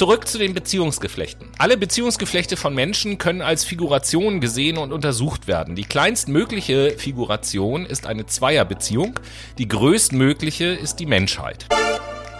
[0.00, 1.48] Zurück zu den Beziehungsgeflechten.
[1.58, 5.76] Alle Beziehungsgeflechte von Menschen können als Figuration gesehen und untersucht werden.
[5.76, 9.20] Die kleinstmögliche Figuration ist eine Zweierbeziehung,
[9.58, 11.66] die größtmögliche ist die Menschheit.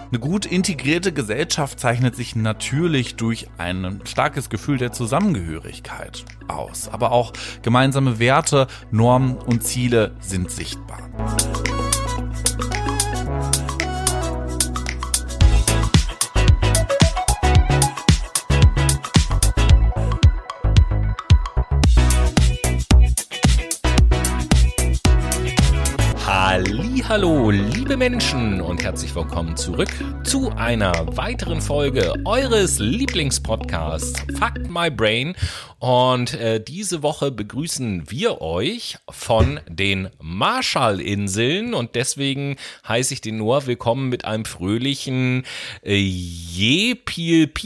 [0.08, 6.88] Eine gut integrierte Gesellschaft zeichnet sich natürlich durch ein starkes Gefühl der Zusammengehörigkeit aus.
[6.88, 11.10] Aber auch gemeinsame Werte, Normen und Ziele sind sichtbar.
[27.10, 29.88] Hallo, liebe Menschen und herzlich willkommen zurück
[30.22, 35.34] zu einer weiteren Folge eures Lieblingspodcasts Fuck My Brain.
[35.80, 41.74] Und äh, diese Woche begrüßen wir euch von den Marshallinseln.
[41.74, 42.54] Und deswegen
[42.86, 45.44] heiße ich den Noah willkommen mit einem fröhlichen
[45.82, 45.96] äh,
[46.52, 47.56] Jepilpilin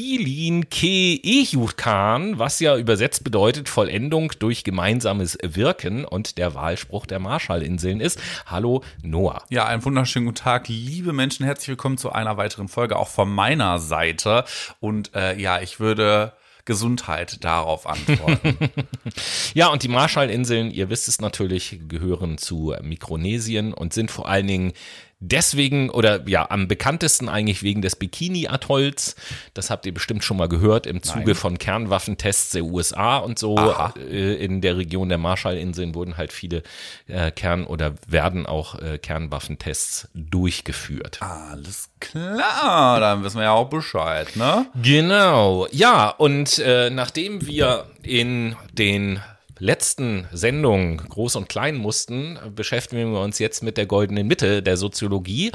[0.71, 6.07] Ke Ehutkan, was ja übersetzt bedeutet Vollendung durch gemeinsames Wirken.
[6.07, 9.34] Und der Wahlspruch der Marshallinseln ist Hallo Noah.
[9.49, 13.33] Ja, einen wunderschönen guten Tag, liebe Menschen, herzlich willkommen zu einer weiteren Folge auch von
[13.33, 14.45] meiner Seite.
[14.81, 16.33] Und äh, ja, ich würde
[16.65, 18.57] Gesundheit darauf antworten.
[19.55, 24.47] ja, und die Marshallinseln, ihr wisst es natürlich, gehören zu Mikronesien und sind vor allen
[24.47, 24.73] Dingen
[25.21, 29.17] deswegen oder ja am bekanntesten eigentlich wegen des Bikini-Atolls.
[29.55, 31.35] Das habt ihr bestimmt schon mal gehört im Zuge Nein.
[31.35, 33.57] von Kernwaffentests der USA und so.
[33.97, 36.63] Äh, in der Region der Marshallinseln wurden halt viele
[37.07, 41.21] äh, Kern- oder werden auch äh, Kernwaffentests durchgeführt.
[41.21, 44.67] Alles klar, dann wissen wir ja auch Bescheid, ne?
[44.83, 45.67] Genau.
[45.71, 49.21] Ja, und äh, nachdem wir in den
[49.59, 54.77] letzten Sendung Groß und Klein mussten, beschäftigen wir uns jetzt mit der goldenen Mitte der
[54.77, 55.53] Soziologie.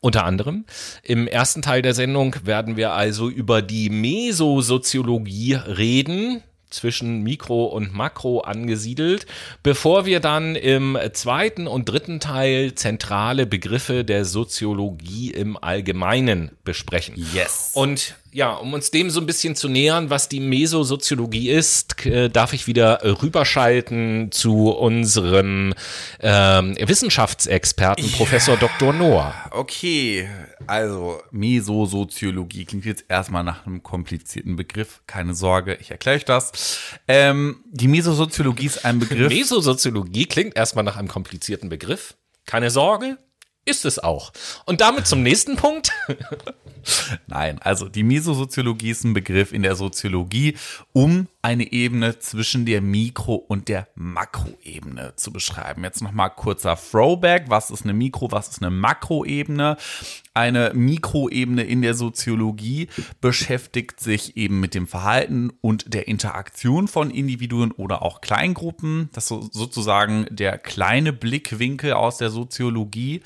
[0.00, 0.64] Unter anderem.
[1.02, 7.94] Im ersten Teil der Sendung werden wir also über die Mesosoziologie reden zwischen Mikro und
[7.94, 9.26] Makro angesiedelt,
[9.62, 17.14] bevor wir dann im zweiten und dritten Teil zentrale Begriffe der Soziologie im Allgemeinen besprechen.
[17.34, 17.72] Yes.
[17.74, 22.28] Und ja, um uns dem so ein bisschen zu nähern, was die Mesosoziologie ist, äh,
[22.28, 25.74] darf ich wieder rüberschalten zu unserem
[26.20, 28.16] ähm, Wissenschaftsexperten, ja.
[28.16, 28.92] Professor Dr.
[28.92, 29.34] Noah.
[29.50, 30.28] Okay,
[30.66, 35.00] also Mesosoziologie klingt jetzt erstmal nach einem komplizierten Begriff.
[35.06, 36.80] Keine Sorge, ich erkläre euch das.
[37.06, 39.28] Ähm, die Mesosoziologie ist ein Begriff.
[39.32, 42.16] Mesosoziologie klingt erstmal nach einem komplizierten Begriff.
[42.44, 43.18] Keine Sorge,
[43.68, 44.32] ist es auch.
[44.64, 45.92] Und damit zum nächsten Punkt.
[47.26, 50.56] Nein, also die Mesosoziologie ist ein Begriff in der Soziologie,
[50.92, 55.82] um eine Ebene zwischen der Mikro- und der Makroebene zu beschreiben.
[55.82, 57.44] Jetzt nochmal kurzer Throwback.
[57.48, 59.78] Was ist eine Mikro-, was ist eine Makroebene?
[60.34, 62.88] Eine Mikroebene in der Soziologie
[63.20, 69.08] beschäftigt sich eben mit dem Verhalten und der Interaktion von Individuen oder auch Kleingruppen.
[69.14, 73.22] Das ist sozusagen der kleine Blickwinkel aus der Soziologie.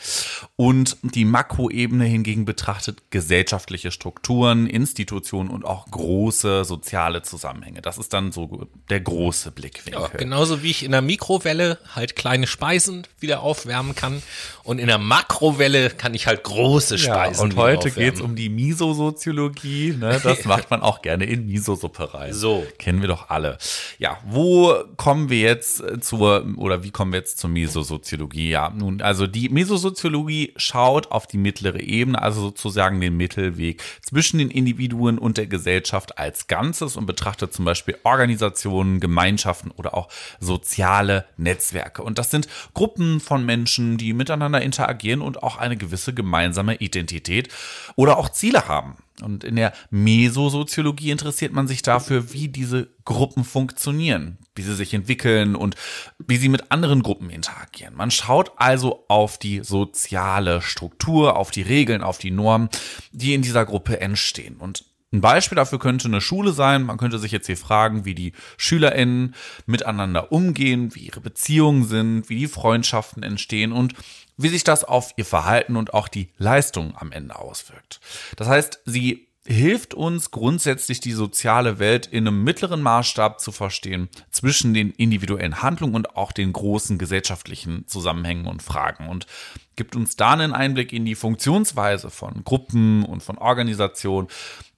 [0.55, 7.83] Und die Makroebene hingegen betrachtet gesellschaftliche Strukturen, Institutionen und auch große soziale Zusammenhänge.
[7.83, 10.03] Das ist dann so der große Blickwinkel.
[10.03, 14.23] Ja, genauso wie ich in der Mikrowelle halt kleine Speisen wieder aufwärmen kann
[14.65, 18.37] und in der Makrowelle kann ich halt große Speisen ja, Und heute geht es um
[18.37, 19.97] die Misosoziologie.
[19.99, 20.21] Ne?
[20.23, 22.33] Das macht man auch gerne in Misosuppe rein.
[22.33, 22.67] So.
[22.79, 23.59] Kennen wir doch alle.
[23.99, 28.51] Ja, wo kommen wir jetzt zur, oder wie kommen wir jetzt zur Misosoziologie?
[28.51, 34.39] Ja, nun, also die Misosoziologie schaut auf die mittlere Ebene, also sozusagen den Mittelweg zwischen
[34.39, 40.09] den Individuen und der Gesellschaft als Ganzes und betrachtet zum Beispiel Organisationen, Gemeinschaften oder auch
[40.41, 42.03] soziale Netzwerke.
[42.03, 47.49] Und das sind Gruppen von Menschen, die miteinander interagieren und auch eine gewisse gemeinsame Identität
[47.97, 48.97] oder auch Ziele haben.
[49.21, 54.95] Und in der Mesosoziologie interessiert man sich dafür, wie diese Gruppen funktionieren, wie sie sich
[54.95, 55.77] entwickeln und
[56.19, 57.95] wie sie mit anderen Gruppen interagieren.
[57.95, 62.69] Man schaut also auf die soziale Struktur, auf die Regeln, auf die Normen,
[63.13, 64.57] die in dieser Gruppe entstehen.
[64.57, 64.85] Und
[65.15, 66.85] ein Beispiel dafür könnte eine Schule sein.
[66.85, 69.35] Man könnte sich jetzt hier fragen, wie die SchülerInnen
[69.67, 73.93] miteinander umgehen, wie ihre Beziehungen sind, wie die Freundschaften entstehen und
[74.37, 78.01] wie sich das auf ihr Verhalten und auch die Leistung am Ende auswirkt.
[78.37, 84.09] Das heißt, sie hilft uns grundsätzlich die soziale Welt in einem mittleren Maßstab zu verstehen
[84.31, 89.27] zwischen den individuellen Handlungen und auch den großen gesellschaftlichen Zusammenhängen und Fragen und
[89.75, 94.29] gibt uns da einen Einblick in die Funktionsweise von Gruppen und von Organisationen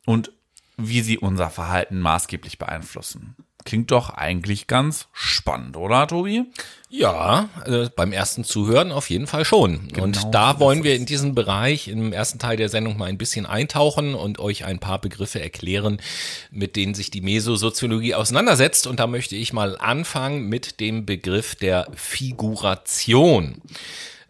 [0.06, 0.32] und
[0.76, 3.36] wie sie unser Verhalten maßgeblich beeinflussen.
[3.64, 6.44] Klingt doch eigentlich ganz spannend, oder Tobi?
[6.90, 9.88] Ja, äh, beim ersten Zuhören auf jeden Fall schon.
[9.88, 13.06] Genau und da so wollen wir in diesen Bereich im ersten Teil der Sendung mal
[13.06, 15.98] ein bisschen eintauchen und euch ein paar Begriffe erklären,
[16.50, 18.86] mit denen sich die Mesosoziologie auseinandersetzt.
[18.86, 23.62] Und da möchte ich mal anfangen mit dem Begriff der Figuration.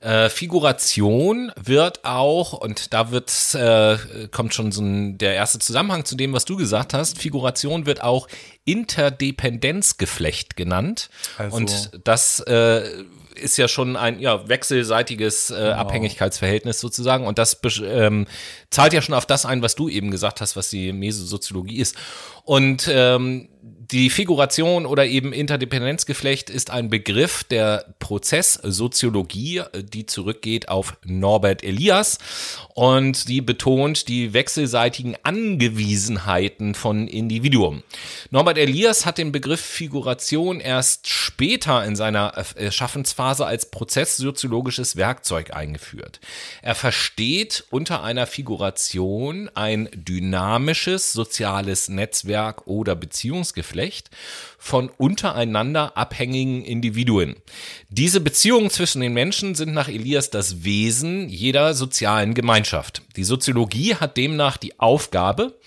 [0.05, 3.97] Äh, Figuration wird auch, und da wird, äh,
[4.31, 8.03] kommt schon so ein, der erste Zusammenhang zu dem, was du gesagt hast, Figuration wird
[8.03, 8.29] auch
[8.65, 11.11] Interdependenzgeflecht genannt.
[11.39, 17.27] Also- und das äh, ist ja schon ein ja, wechselseitiges äh, Abhängigkeitsverhältnis sozusagen.
[17.27, 18.27] Und das ähm,
[18.71, 21.97] zahlt ja schon auf das ein, was du eben gesagt hast, was die Mesosoziologie ist.
[22.45, 23.49] Und ähm,
[23.91, 32.19] die Figuration oder eben Interdependenzgeflecht ist ein Begriff der Prozesssoziologie, die zurückgeht auf Norbert Elias
[32.75, 37.83] und die betont die wechselseitigen Angewiesenheiten von Individuen.
[38.31, 46.21] Norbert Elias hat den Begriff Figuration erst später in seiner Schaffensphase als prozesssoziologisches Werkzeug eingeführt.
[46.63, 54.11] Er versteht unter einer Figuration ein dynamisches soziales Netzwerk oder Beziehungsgeflecht
[54.59, 57.37] von untereinander abhängigen Individuen.
[57.91, 63.03] Diese Beziehungen zwischen den Menschen sind nach Elias das Wesen jeder sozialen Gemeinschaft.
[63.17, 65.59] Die Soziologie hat demnach die Aufgabe,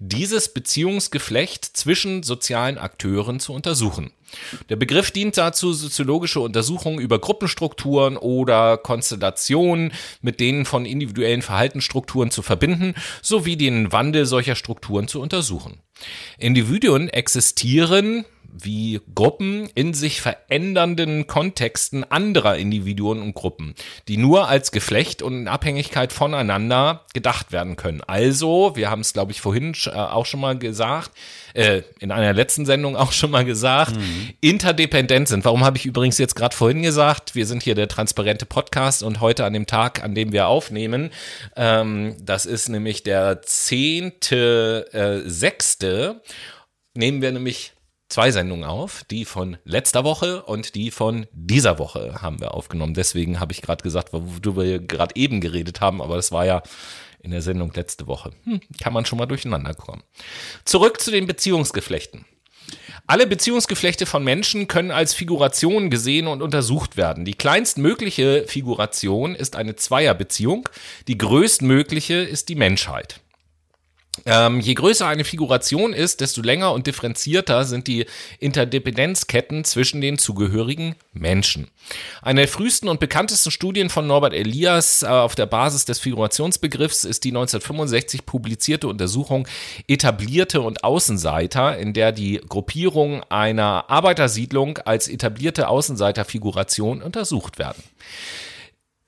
[0.00, 4.10] dieses Beziehungsgeflecht zwischen sozialen Akteuren zu untersuchen.
[4.70, 9.92] Der Begriff dient dazu, soziologische Untersuchungen über Gruppenstrukturen oder Konstellationen
[10.22, 15.80] mit denen von individuellen Verhaltensstrukturen zu verbinden, sowie den Wandel solcher Strukturen zu untersuchen.
[16.38, 23.74] Individuen existieren wie Gruppen in sich verändernden Kontexten anderer Individuen und Gruppen,
[24.08, 28.00] die nur als Geflecht und in Abhängigkeit voneinander gedacht werden können.
[28.06, 31.12] Also, wir haben es, glaube ich, vorhin äh, auch schon mal gesagt,
[31.54, 33.94] äh, in einer letzten Sendung auch schon mal gesagt,
[34.40, 35.44] interdependent sind.
[35.44, 39.20] Warum habe ich übrigens jetzt gerade vorhin gesagt, wir sind hier der transparente Podcast und
[39.20, 41.10] heute an dem Tag, an dem wir aufnehmen,
[41.56, 46.22] ähm, das ist nämlich der zehnte, äh, sechste,
[46.94, 47.72] nehmen wir nämlich
[48.10, 52.94] zwei Sendungen auf, die von letzter Woche und die von dieser Woche haben wir aufgenommen.
[52.94, 56.62] Deswegen habe ich gerade gesagt, worüber wir gerade eben geredet haben, aber das war ja
[57.22, 58.32] in der Sendung letzte Woche.
[58.44, 60.02] Hm, kann man schon mal durcheinander kommen.
[60.64, 62.24] Zurück zu den Beziehungsgeflechten.
[63.06, 67.24] Alle Beziehungsgeflechte von Menschen können als Figuration gesehen und untersucht werden.
[67.24, 70.68] Die kleinstmögliche Figuration ist eine Zweierbeziehung,
[71.08, 73.20] die größtmögliche ist die Menschheit.
[74.26, 78.06] Ähm, je größer eine Figuration ist, desto länger und differenzierter sind die
[78.38, 81.68] Interdependenzketten zwischen den zugehörigen Menschen.
[82.22, 87.04] Eine der frühesten und bekanntesten Studien von Norbert Elias äh, auf der Basis des Figurationsbegriffs
[87.04, 89.48] ist die 1965 publizierte Untersuchung
[89.88, 97.82] Etablierte und Außenseiter, in der die Gruppierung einer Arbeitersiedlung als etablierte Außenseiterfiguration untersucht werden.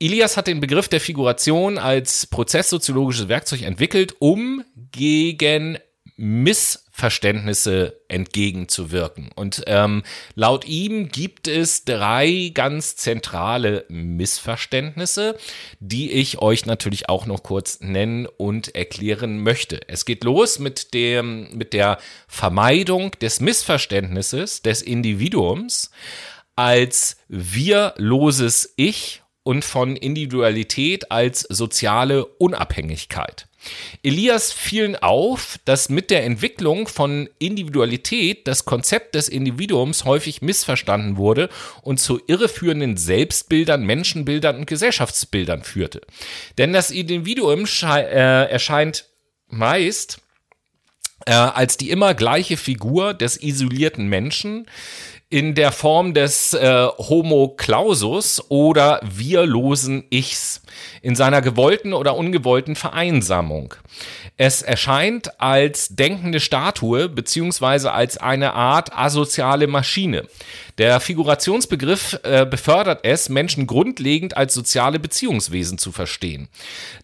[0.02, 5.78] Elias hat den Begriff der Figuration als prozesssoziologisches Werkzeug entwickelt, um gegen
[6.16, 9.30] Missverständnisse entgegenzuwirken.
[9.36, 10.02] Und ähm,
[10.34, 15.38] laut ihm gibt es drei ganz zentrale Missverständnisse,
[15.78, 19.88] die ich euch natürlich auch noch kurz nennen und erklären möchte.
[19.88, 25.92] Es geht los mit dem, mit der Vermeidung des Missverständnisses des Individuums
[26.56, 33.48] als wirloses Ich und von Individualität als soziale Unabhängigkeit.
[34.02, 41.16] Elias fielen auf, dass mit der Entwicklung von Individualität das Konzept des Individuums häufig missverstanden
[41.16, 41.48] wurde
[41.82, 46.00] und zu irreführenden Selbstbildern, Menschenbildern und Gesellschaftsbildern führte.
[46.58, 49.06] Denn das Individuum äh, erscheint
[49.48, 50.20] meist
[51.26, 54.66] äh, als die immer gleiche Figur des isolierten Menschen
[55.32, 60.60] in der Form des äh, Homo clausus oder wirlosen Ichs
[61.00, 63.72] in seiner gewollten oder ungewollten Vereinsamung.
[64.36, 70.26] Es erscheint als denkende Statue beziehungsweise als eine Art asoziale Maschine.
[70.78, 76.48] Der Figurationsbegriff äh, befördert es, Menschen grundlegend als soziale Beziehungswesen zu verstehen.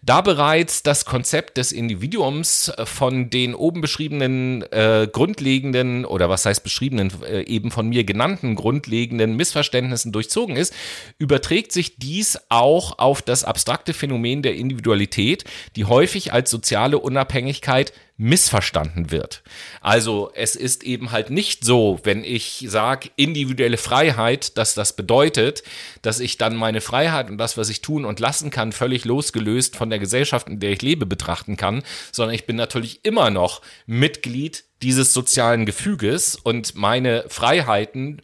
[0.01, 6.45] Da bereits das Konzept des Individuums äh, von den oben beschriebenen äh, grundlegenden oder was
[6.45, 10.73] heißt beschriebenen, äh, eben von mir genannten grundlegenden Missverständnissen durchzogen ist,
[11.19, 15.43] überträgt sich dies auch auf das abstrakte Phänomen der Individualität,
[15.75, 19.43] die häufig als soziale Unabhängigkeit missverstanden wird.
[19.79, 25.63] Also es ist eben halt nicht so, wenn ich sage individuelle Freiheit, dass das bedeutet,
[26.01, 29.77] dass ich dann meine Freiheit und das, was ich tun und lassen kann, völlig losgelöst
[29.77, 33.61] von der Gesellschaft, in der ich lebe, betrachten kann, sondern ich bin natürlich immer noch
[33.85, 38.21] Mitglied dieses sozialen Gefüges und meine Freiheiten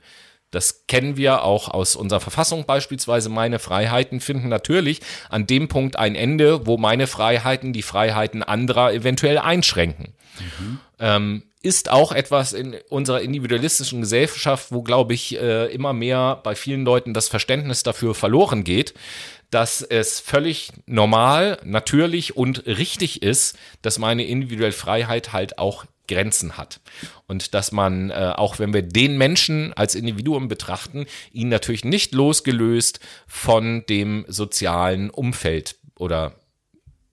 [0.55, 3.29] das kennen wir auch aus unserer Verfassung beispielsweise.
[3.29, 8.93] Meine Freiheiten finden natürlich an dem Punkt ein Ende, wo meine Freiheiten die Freiheiten anderer
[8.93, 10.13] eventuell einschränken.
[10.39, 10.79] Mhm.
[10.99, 16.53] Ähm, ist auch etwas in unserer individualistischen Gesellschaft, wo, glaube ich, äh, immer mehr bei
[16.53, 18.93] vielen Leuten das Verständnis dafür verloren geht,
[19.51, 26.57] dass es völlig normal, natürlich und richtig ist, dass meine individuelle Freiheit halt auch Grenzen
[26.57, 26.81] hat.
[27.27, 32.13] Und dass man, äh, auch wenn wir den Menschen als Individuum betrachten, ihn natürlich nicht
[32.13, 36.35] losgelöst von dem sozialen Umfeld oder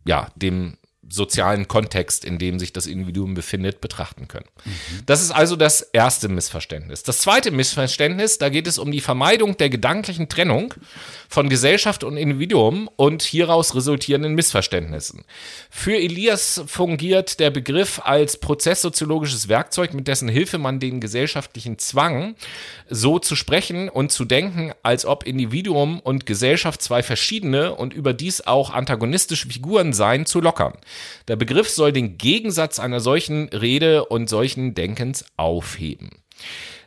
[0.05, 0.77] ja, dem
[1.13, 4.47] sozialen Kontext, in dem sich das Individuum befindet, betrachten können.
[4.65, 4.71] Mhm.
[5.05, 7.03] Das ist also das erste Missverständnis.
[7.03, 10.73] Das zweite Missverständnis, da geht es um die Vermeidung der gedanklichen Trennung
[11.29, 15.25] von Gesellschaft und Individuum und hieraus resultierenden Missverständnissen.
[15.71, 22.37] Für Elias fungiert der Begriff als prozesssoziologisches Werkzeug, mit dessen Hilfe man den gesellschaftlichen Zwang,
[22.89, 28.47] so zu sprechen und zu denken, als ob Individuum und Gesellschaft zwei verschiedene und überdies
[28.47, 30.75] auch antagonistische Figuren seien, zu lockern.
[31.29, 36.11] Der Begriff soll den Gegensatz einer solchen Rede und solchen Denkens aufheben.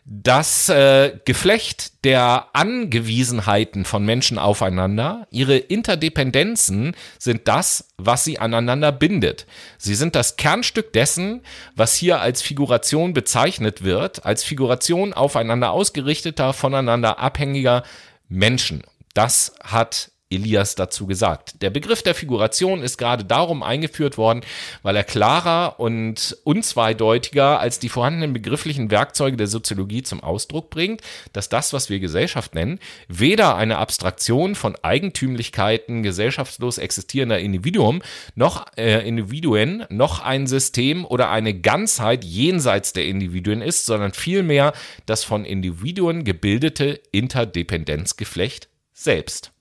[0.07, 8.91] Das äh, Geflecht der Angewiesenheiten von Menschen aufeinander, ihre Interdependenzen sind das, was sie aneinander
[8.91, 9.47] bindet.
[9.79, 11.41] Sie sind das Kernstück dessen,
[11.75, 17.81] was hier als Figuration bezeichnet wird, als Figuration aufeinander ausgerichteter, voneinander abhängiger
[18.29, 18.83] Menschen.
[19.15, 21.61] Das hat Elias dazu gesagt.
[21.61, 24.41] Der Begriff der Figuration ist gerade darum eingeführt worden,
[24.81, 31.01] weil er klarer und unzweideutiger als die vorhandenen begrifflichen Werkzeuge der Soziologie zum Ausdruck bringt,
[31.33, 38.03] dass das, was wir Gesellschaft nennen, weder eine Abstraktion von Eigentümlichkeiten gesellschaftslos existierender Individuen
[38.33, 44.73] noch äh, Individuen noch ein System oder eine Ganzheit jenseits der Individuen ist, sondern vielmehr
[45.05, 49.51] das von Individuen gebildete Interdependenzgeflecht selbst.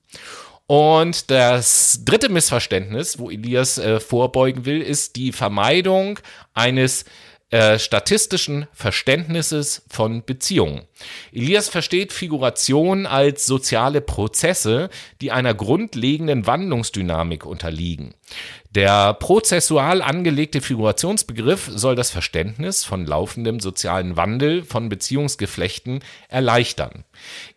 [0.67, 6.19] Und das dritte Missverständnis, wo Elias äh, vorbeugen will, ist die Vermeidung
[6.53, 7.05] eines
[7.51, 10.87] äh, statistischen Verständnisses von Beziehungen.
[11.31, 14.89] Elias versteht Figuration als soziale Prozesse,
[15.21, 18.15] die einer grundlegenden Wandlungsdynamik unterliegen.
[18.75, 27.05] Der prozessual angelegte Figurationsbegriff soll das Verständnis von laufendem sozialen Wandel von Beziehungsgeflechten erleichtern.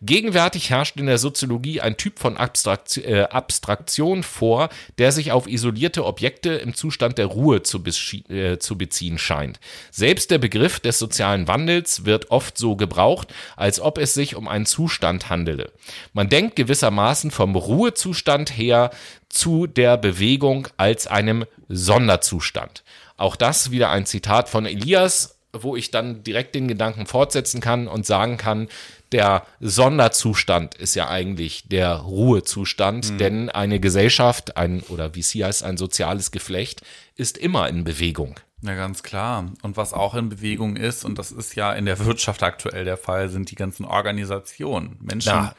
[0.01, 5.45] Gegenwärtig herrscht in der Soziologie ein Typ von Abstraktion, äh, Abstraktion vor, der sich auf
[5.45, 7.83] isolierte Objekte im Zustand der Ruhe zu,
[8.29, 9.59] äh, zu beziehen scheint.
[9.91, 14.47] Selbst der Begriff des sozialen Wandels wird oft so gebraucht, als ob es sich um
[14.47, 15.73] einen Zustand handele.
[16.13, 18.91] Man denkt gewissermaßen vom Ruhezustand her
[19.29, 22.83] zu der Bewegung als einem Sonderzustand.
[23.17, 27.87] Auch das wieder ein Zitat von Elias, wo ich dann direkt den Gedanken fortsetzen kann
[27.87, 28.67] und sagen kann,
[29.11, 33.17] der Sonderzustand ist ja eigentlich der Ruhezustand, mhm.
[33.17, 36.81] denn eine Gesellschaft, ein oder wie sie heißt, ein soziales Geflecht
[37.15, 38.35] ist immer in Bewegung.
[38.61, 39.45] Ja, ganz klar.
[39.61, 42.97] Und was auch in Bewegung ist, und das ist ja in der Wirtschaft aktuell der
[42.97, 44.97] Fall, sind die ganzen Organisationen.
[44.99, 45.53] Menschen ja,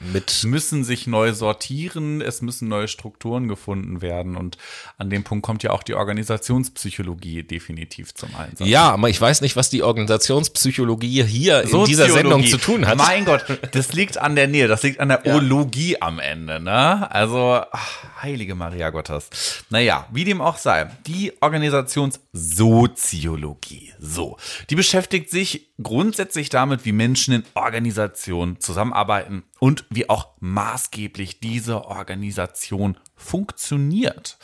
[0.45, 4.37] müssen sich neu sortieren, es müssen neue Strukturen gefunden werden.
[4.37, 4.59] Und
[4.99, 8.69] an dem Punkt kommt ja auch die Organisationspsychologie definitiv zum Einsatz.
[8.69, 12.99] Ja, aber ich weiß nicht, was die Organisationspsychologie hier in dieser Sendung zu tun hat.
[12.99, 15.37] Mein Gott, das liegt an der Nähe, das liegt an der ja.
[15.37, 17.11] Ologie am Ende, ne?
[17.11, 19.64] Also, ach, heilige Maria Gottes.
[19.71, 23.93] Naja, wie dem auch sei, die Organisationssoziologie Soziologie.
[23.99, 24.37] So,
[24.69, 31.85] die beschäftigt sich grundsätzlich damit, wie Menschen in Organisationen zusammenarbeiten und wie auch maßgeblich diese
[31.85, 34.39] Organisation funktioniert.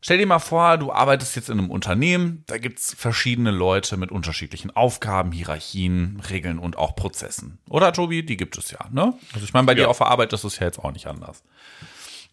[0.00, 3.96] Stell dir mal vor, du arbeitest jetzt in einem Unternehmen, da gibt es verschiedene Leute
[3.96, 7.58] mit unterschiedlichen Aufgaben, Hierarchien, Regeln und auch Prozessen.
[7.70, 9.14] Oder Tobi, die gibt es ja, ne?
[9.32, 9.84] Also ich meine, bei ja.
[9.84, 11.42] dir auf der Arbeit ist es ja jetzt auch nicht anders.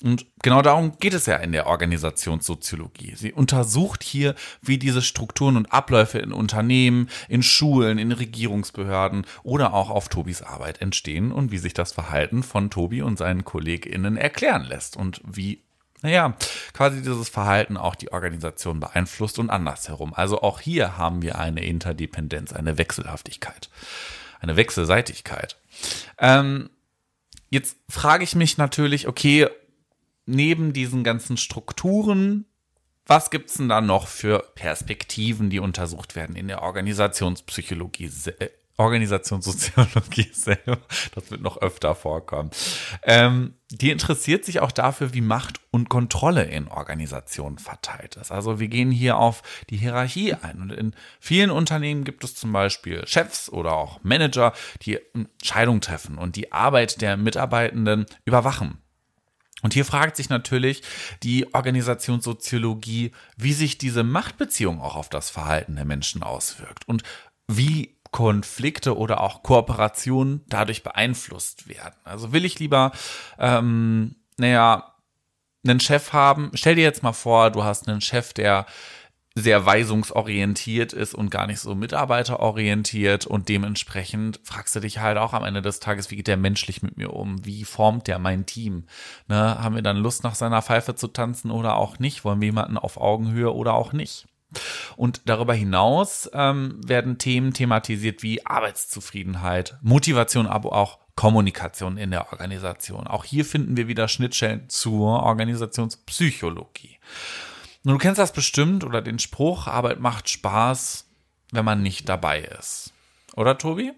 [0.02, 3.16] Und genau darum geht es ja in der Organisationssoziologie.
[3.16, 9.74] Sie untersucht hier, wie diese Strukturen und Abläufe in Unternehmen, in Schulen, in Regierungsbehörden oder
[9.74, 14.18] auch auf Tobis Arbeit entstehen und wie sich das Verhalten von Tobi und seinen KollegInnen
[14.18, 15.62] erklären lässt und wie
[16.02, 16.36] naja,
[16.74, 20.14] quasi dieses Verhalten auch die Organisation beeinflusst und andersherum.
[20.16, 23.70] Also auch hier haben wir eine Interdependenz, eine Wechselhaftigkeit,
[24.40, 25.58] eine Wechselseitigkeit.
[26.18, 26.72] Ähm,
[27.50, 29.48] jetzt frage ich mich natürlich, okay,
[30.26, 32.46] neben diesen ganzen Strukturen,
[33.06, 38.10] was gibt's denn da noch für Perspektiven, die untersucht werden in der Organisationspsychologie,
[38.40, 40.80] äh, Organisationssoziologie selber,
[41.14, 42.50] das wird noch öfter vorkommen.
[43.04, 48.32] Ähm, die interessiert sich auch dafür, wie Macht und Kontrolle in Organisationen verteilt ist.
[48.32, 50.62] Also wir gehen hier auf die Hierarchie ein.
[50.62, 56.18] Und in vielen Unternehmen gibt es zum Beispiel Chefs oder auch Manager, die Entscheidungen treffen
[56.18, 58.81] und die Arbeit der Mitarbeitenden überwachen.
[59.62, 60.82] Und hier fragt sich natürlich
[61.24, 67.04] die Organisationssoziologie, wie sich diese Machtbeziehung auch auf das Verhalten der Menschen auswirkt und
[67.48, 71.96] wie Konflikte oder auch Kooperationen dadurch beeinflusst werden.
[72.04, 72.92] Also will ich lieber,
[73.40, 74.96] ähm, naja,
[75.64, 76.52] einen Chef haben.
[76.54, 78.66] Stell dir jetzt mal vor, du hast einen Chef, der
[79.34, 85.34] sehr weisungsorientiert ist und gar nicht so mitarbeiterorientiert und dementsprechend fragst du dich halt auch
[85.34, 87.46] am Ende des Tages, wie geht der menschlich mit mir um?
[87.46, 88.86] Wie formt der mein Team?
[89.28, 89.38] Ne?
[89.38, 92.26] Haben wir dann Lust nach seiner Pfeife zu tanzen oder auch nicht?
[92.26, 94.28] Wollen wir jemanden auf Augenhöhe oder auch nicht?
[94.98, 102.34] Und darüber hinaus ähm, werden Themen thematisiert wie Arbeitszufriedenheit, Motivation, aber auch Kommunikation in der
[102.34, 103.08] Organisation.
[103.08, 107.00] Auch hier finden wir wieder Schnittstellen zur Organisationspsychologie.
[107.84, 111.06] Nun, du kennst das bestimmt oder den Spruch, Arbeit macht Spaß,
[111.52, 112.94] wenn man nicht dabei ist.
[113.36, 113.92] Oder, Tobi?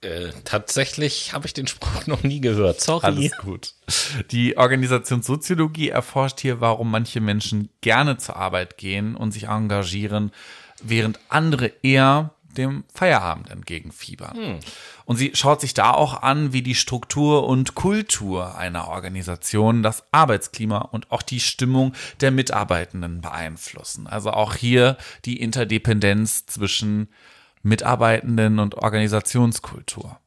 [0.00, 2.80] Äh, tatsächlich habe ich den Spruch noch nie gehört.
[2.80, 3.04] Sorry.
[3.04, 3.74] Alles gut.
[4.30, 10.30] Die Organisationssoziologie erforscht hier, warum manche Menschen gerne zur Arbeit gehen und sich engagieren,
[10.82, 14.36] während andere eher dem Feierabend entgegenfiebern.
[14.36, 14.58] Hm.
[15.04, 20.04] Und sie schaut sich da auch an, wie die Struktur und Kultur einer Organisation das
[20.12, 24.06] Arbeitsklima und auch die Stimmung der Mitarbeitenden beeinflussen.
[24.06, 27.08] Also auch hier die Interdependenz zwischen
[27.62, 30.18] Mitarbeitenden und Organisationskultur.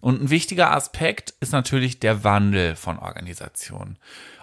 [0.00, 3.98] Und ein wichtiger Aspekt ist natürlich der Wandel von Organisationen.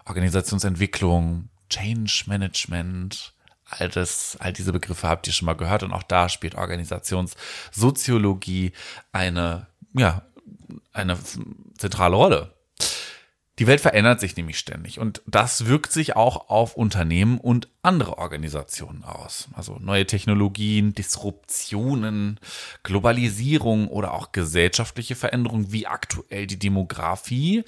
[0.06, 3.34] Organisationsentwicklung, Change Management,
[3.72, 8.72] all das, all diese Begriffe habt ihr schon mal gehört und auch da spielt Organisationssoziologie
[9.12, 10.22] eine, ja,
[10.94, 11.18] eine
[11.78, 12.54] zentrale Rolle.
[13.60, 18.18] Die Welt verändert sich nämlich ständig und das wirkt sich auch auf Unternehmen und andere
[18.18, 19.50] Organisationen aus.
[19.54, 22.40] Also neue Technologien, Disruptionen,
[22.82, 27.64] Globalisierung oder auch gesellschaftliche Veränderungen wie aktuell die Demografie.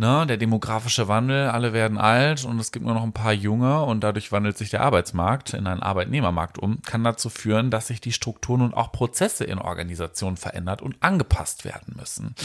[0.00, 3.82] Ne, der demografische Wandel, alle werden alt und es gibt nur noch ein paar Junge
[3.82, 8.00] und dadurch wandelt sich der Arbeitsmarkt in einen Arbeitnehmermarkt um, kann dazu führen, dass sich
[8.00, 12.36] die Strukturen und auch Prozesse in Organisationen verändert und angepasst werden müssen.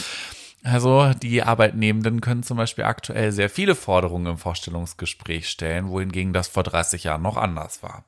[0.64, 6.48] Also die Arbeitnehmenden können zum Beispiel aktuell sehr viele Forderungen im Vorstellungsgespräch stellen, wohingegen das
[6.48, 8.02] vor 30 Jahren noch anders war.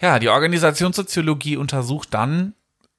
[0.00, 2.54] Ja, die Organisationssoziologie untersucht dann,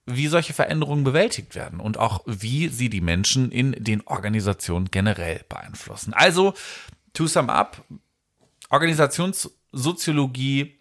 [0.06, 5.42] wie solche Veränderungen bewältigt werden und auch wie sie die Menschen in den Organisationen generell
[5.48, 6.14] beeinflussen.
[6.14, 6.54] Also,
[7.14, 7.84] to sum up,
[8.70, 10.80] Organisationssoziologie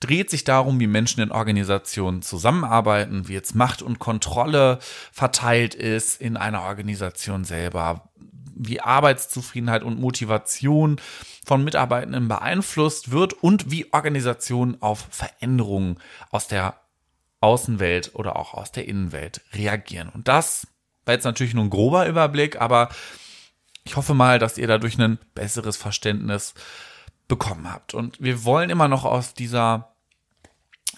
[0.00, 4.78] dreht sich darum, wie Menschen in Organisationen zusammenarbeiten, wie jetzt Macht und Kontrolle
[5.12, 8.08] verteilt ist in einer Organisation selber,
[8.54, 10.98] wie Arbeitszufriedenheit und Motivation
[11.44, 15.98] von Mitarbeitenden beeinflusst wird und wie Organisationen auf Veränderungen
[16.30, 16.80] aus der
[17.40, 20.08] Außenwelt oder auch aus der Innenwelt reagieren.
[20.08, 20.66] Und das
[21.04, 22.90] war jetzt natürlich nur ein grober Überblick, aber
[23.84, 26.54] ich hoffe mal, dass ihr dadurch ein besseres Verständnis
[27.28, 27.94] bekommen habt.
[27.94, 29.90] Und wir wollen immer noch aus dieser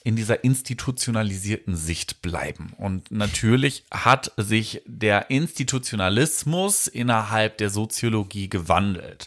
[0.04, 2.72] in dieser institutionalisierten Sicht bleiben.
[2.76, 9.26] Und natürlich hat sich der Institutionalismus innerhalb der Soziologie gewandelt.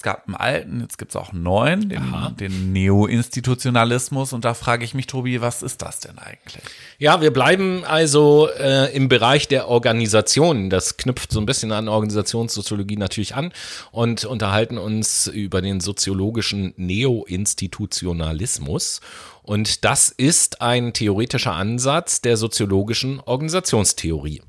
[0.00, 4.32] Es gab einen alten, jetzt gibt es auch einen neuen, den, den Neo-Institutionalismus.
[4.32, 6.62] Und da frage ich mich, Tobi, was ist das denn eigentlich?
[6.96, 10.70] Ja, wir bleiben also äh, im Bereich der Organisation.
[10.70, 13.52] Das knüpft so ein bisschen an Organisationssoziologie natürlich an
[13.92, 19.02] und unterhalten uns über den soziologischen Neo-Institutionalismus.
[19.42, 24.42] Und das ist ein theoretischer Ansatz der soziologischen Organisationstheorie,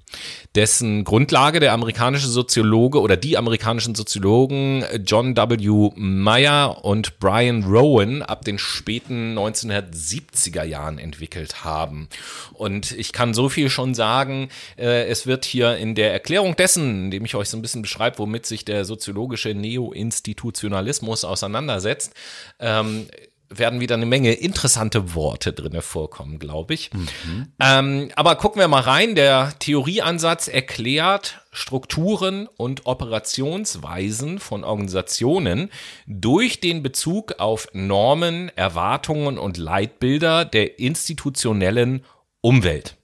[0.56, 5.92] dessen Grundlage der amerikanische Soziologe oder die amerikanischen Soziologen John W.
[5.96, 12.10] Meyer und Brian Rowan ab den späten 1970er Jahren entwickelt haben.
[12.54, 17.06] Und ich kann so viel schon sagen, äh, es wird hier in der Erklärung dessen,
[17.06, 22.14] indem ich euch so ein bisschen beschreibe, womit sich der soziologische Neo-Institutionalismus auseinandersetzt,
[22.60, 23.08] ähm,
[23.52, 26.92] werden wieder eine Menge interessante Worte drinne vorkommen, glaube ich.
[26.94, 27.48] Mhm.
[27.60, 29.16] Ähm, aber gucken wir mal rein.
[29.16, 35.70] Der Theorieansatz erklärt Strukturen und Operationsweisen von Organisationen
[36.08, 42.06] durch den Bezug auf Normen, Erwartungen und Leitbilder der institutionellen
[42.40, 42.96] Umwelt.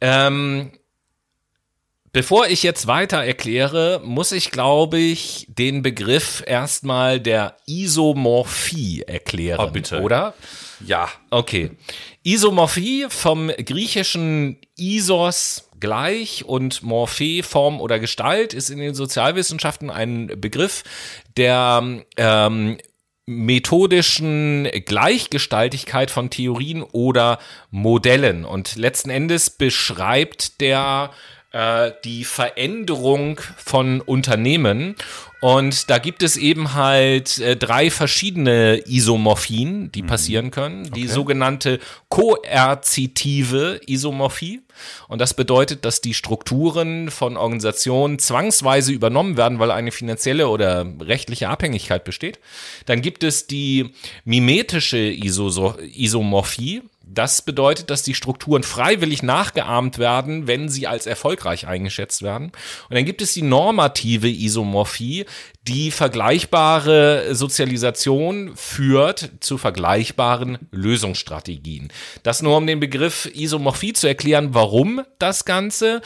[0.00, 0.72] Ähm,
[2.16, 9.60] Bevor ich jetzt weiter erkläre, muss ich, glaube ich, den Begriff erstmal der Isomorphie erklären.
[9.60, 10.00] Oh, bitte.
[10.00, 10.32] Oder?
[10.80, 11.10] Ja.
[11.28, 11.72] Okay.
[12.22, 20.28] Isomorphie vom griechischen Isos gleich und Morphe Form oder Gestalt ist in den Sozialwissenschaften ein
[20.40, 20.84] Begriff,
[21.36, 22.78] der ähm,
[23.26, 27.38] methodischen Gleichgestaltigkeit von Theorien oder
[27.70, 28.46] Modellen.
[28.46, 31.10] Und letzten Endes beschreibt der
[31.52, 34.96] äh, die Veränderung von Unternehmen.
[35.40, 40.06] Und da gibt es eben halt äh, drei verschiedene Isomorphien, die mhm.
[40.06, 40.90] passieren können.
[40.92, 41.12] Die okay.
[41.12, 41.78] sogenannte
[42.08, 44.62] koerzitive Isomorphie.
[45.08, 50.86] Und das bedeutet, dass die Strukturen von Organisationen zwangsweise übernommen werden, weil eine finanzielle oder
[51.00, 52.38] rechtliche Abhängigkeit besteht.
[52.86, 56.82] Dann gibt es die mimetische Isomorphie.
[57.08, 62.46] Das bedeutet, dass die Strukturen freiwillig nachgeahmt werden, wenn sie als erfolgreich eingeschätzt werden.
[62.88, 65.24] Und dann gibt es die normative Isomorphie,
[65.62, 71.92] die vergleichbare Sozialisation führt zu vergleichbaren Lösungsstrategien.
[72.24, 76.02] Das nur um den Begriff Isomorphie zu erklären, warum das Ganze.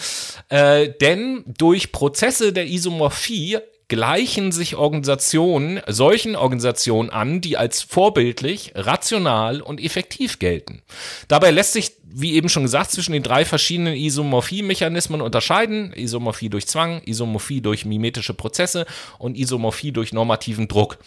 [0.50, 3.58] Äh, denn durch Prozesse der Isomorphie
[3.90, 10.80] gleichen sich Organisationen solchen Organisationen an, die als vorbildlich, rational und effektiv gelten.
[11.28, 15.92] Dabei lässt sich, wie eben schon gesagt, zwischen den drei verschiedenen Isomorphie-Mechanismen unterscheiden.
[15.92, 18.86] Isomorphie durch Zwang, Isomorphie durch mimetische Prozesse
[19.18, 20.98] und Isomorphie durch normativen Druck.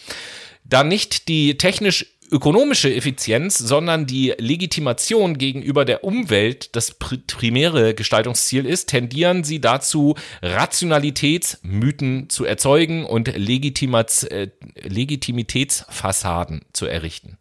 [0.64, 8.66] Da nicht die technisch ökonomische Effizienz, sondern die Legitimation gegenüber der Umwelt das primäre Gestaltungsziel
[8.66, 14.48] ist, tendieren sie dazu, Rationalitätsmythen zu erzeugen und Legitimat äh,
[14.82, 17.38] Legitimitätsfassaden zu errichten.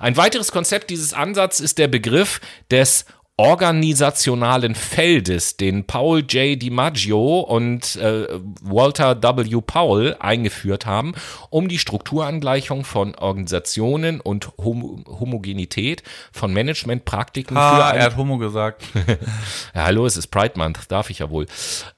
[0.00, 2.40] Ein weiteres Konzept dieses Ansatzes ist der Begriff
[2.70, 3.04] des
[3.42, 6.62] organisationalen Feldes, den Paul J.
[6.62, 8.28] DiMaggio und äh,
[8.62, 9.60] Walter W.
[9.60, 11.12] Powell eingeführt haben,
[11.50, 18.38] um die Strukturangleichung von Organisationen und Hom Homogenität von Managementpraktiken ha, für er hat Homo
[18.38, 18.84] gesagt.
[19.74, 21.46] ja, hallo, es ist Pride Month, darf ich ja wohl.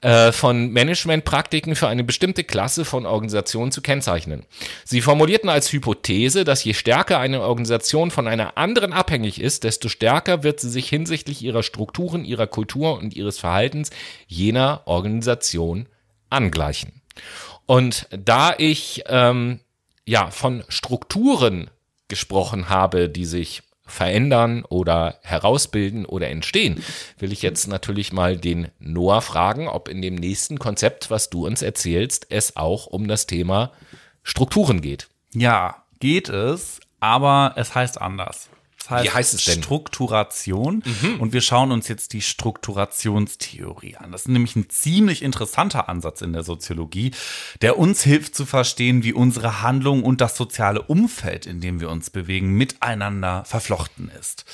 [0.01, 4.47] Äh, von Managementpraktiken für eine bestimmte Klasse von Organisationen zu kennzeichnen.
[4.83, 9.89] Sie formulierten als Hypothese, dass je stärker eine Organisation von einer anderen abhängig ist, desto
[9.89, 13.89] stärker wird sie sich hinsichtlich hinsichtlich ihrer Strukturen, ihrer Kultur und ihres Verhaltens
[14.27, 15.87] jener Organisation
[16.29, 17.01] angleichen.
[17.65, 19.59] Und da ich ähm,
[20.05, 21.69] ja von Strukturen
[22.07, 26.83] gesprochen habe, die sich verändern oder herausbilden oder entstehen,
[27.19, 31.45] will ich jetzt natürlich mal den Noah fragen, ob in dem nächsten Konzept, was du
[31.45, 33.71] uns erzählst, es auch um das Thema
[34.23, 35.07] Strukturen geht.
[35.33, 38.49] Ja, geht es, aber es heißt anders.
[38.89, 39.63] Heißt, Wie heißt es denn?
[39.63, 40.83] Strukturation.
[40.85, 41.19] Mhm.
[41.19, 44.11] Und wir schauen uns jetzt die Strukturationstheorie an.
[44.11, 47.11] Das ist nämlich ein ziemlich interessanter Ansatz in der Soziologie,
[47.61, 51.89] der uns hilft zu verstehen, wie unsere Handlung und das soziale Umfeld, in dem wir
[51.89, 54.45] uns bewegen, miteinander verflochten ist.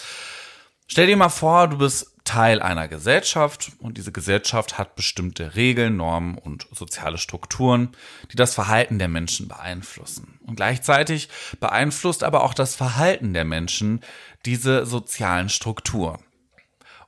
[0.88, 5.98] Stell dir mal vor, du bist Teil einer Gesellschaft und diese Gesellschaft hat bestimmte Regeln,
[5.98, 7.90] Normen und soziale Strukturen,
[8.32, 10.40] die das Verhalten der Menschen beeinflussen.
[10.46, 11.30] Und gleichzeitig
[11.60, 14.02] beeinflusst aber auch das Verhalten der Menschen
[14.46, 16.20] diese sozialen Strukturen.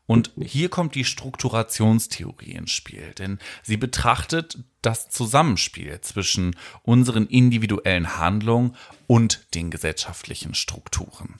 [0.05, 8.17] Und hier kommt die Strukturationstheorie ins Spiel, denn sie betrachtet das Zusammenspiel zwischen unseren individuellen
[8.17, 8.75] Handlungen
[9.07, 11.39] und den gesellschaftlichen Strukturen.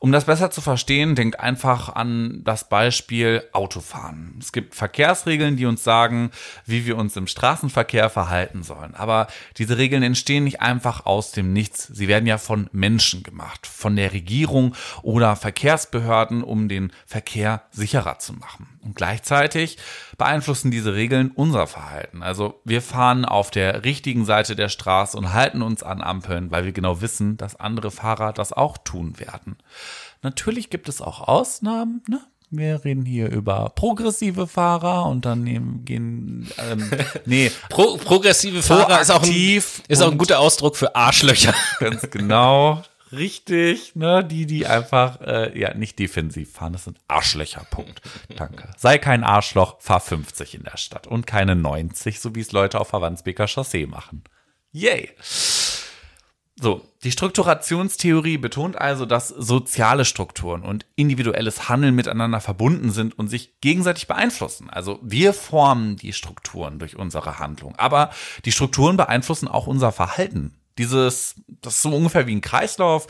[0.00, 4.36] Um das besser zu verstehen, denkt einfach an das Beispiel Autofahren.
[4.40, 6.30] Es gibt Verkehrsregeln, die uns sagen,
[6.66, 8.94] wie wir uns im Straßenverkehr verhalten sollen.
[8.94, 11.88] Aber diese Regeln entstehen nicht einfach aus dem Nichts.
[11.88, 18.18] Sie werden ja von Menschen gemacht, von der Regierung oder Verkehrsbehörden, um den Verkehr sicherer
[18.18, 18.78] zu machen.
[18.80, 19.78] Und gleichzeitig
[20.16, 22.22] beeinflussen diese Regeln unser Verhalten.
[22.22, 26.64] Also wir fahren auf der richtigen Seite der Straße und halten uns an Ampeln, weil
[26.64, 29.56] wir genau wissen, dass andere Fahrer das auch tun werden.
[30.22, 32.20] Natürlich gibt es auch Ausnahmen, ne?
[32.50, 36.90] Wir reden hier über progressive Fahrer und dann gehen ähm,
[37.26, 41.52] nee Pro, progressive Fahrer ist auch, ein, ist auch ein guter Ausdruck für Arschlöcher.
[41.78, 42.82] Ganz genau.
[43.12, 44.24] Richtig, ne?
[44.24, 47.66] Die, die einfach äh, ja nicht defensiv fahren, das sind Arschlöcher.
[47.70, 48.00] Punkt.
[48.36, 48.70] Danke.
[48.76, 52.80] Sei kein Arschloch, fahr 50 in der Stadt und keine 90, so wie es Leute
[52.80, 54.24] auf Verwandsbeker Chaussee machen.
[54.72, 55.10] Yay.
[56.60, 63.28] So, die Strukturationstheorie betont also, dass soziale Strukturen und individuelles Handeln miteinander verbunden sind und
[63.28, 64.68] sich gegenseitig beeinflussen.
[64.68, 68.10] Also wir formen die Strukturen durch unsere Handlung, aber
[68.44, 70.58] die Strukturen beeinflussen auch unser Verhalten.
[70.78, 73.06] Dieses, das ist so ungefähr wie ein Kreislauf,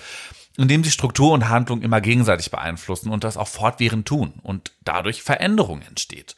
[0.58, 4.72] in dem sich Struktur und Handlung immer gegenseitig beeinflussen und das auch fortwährend tun und
[4.84, 6.37] dadurch Veränderung entsteht.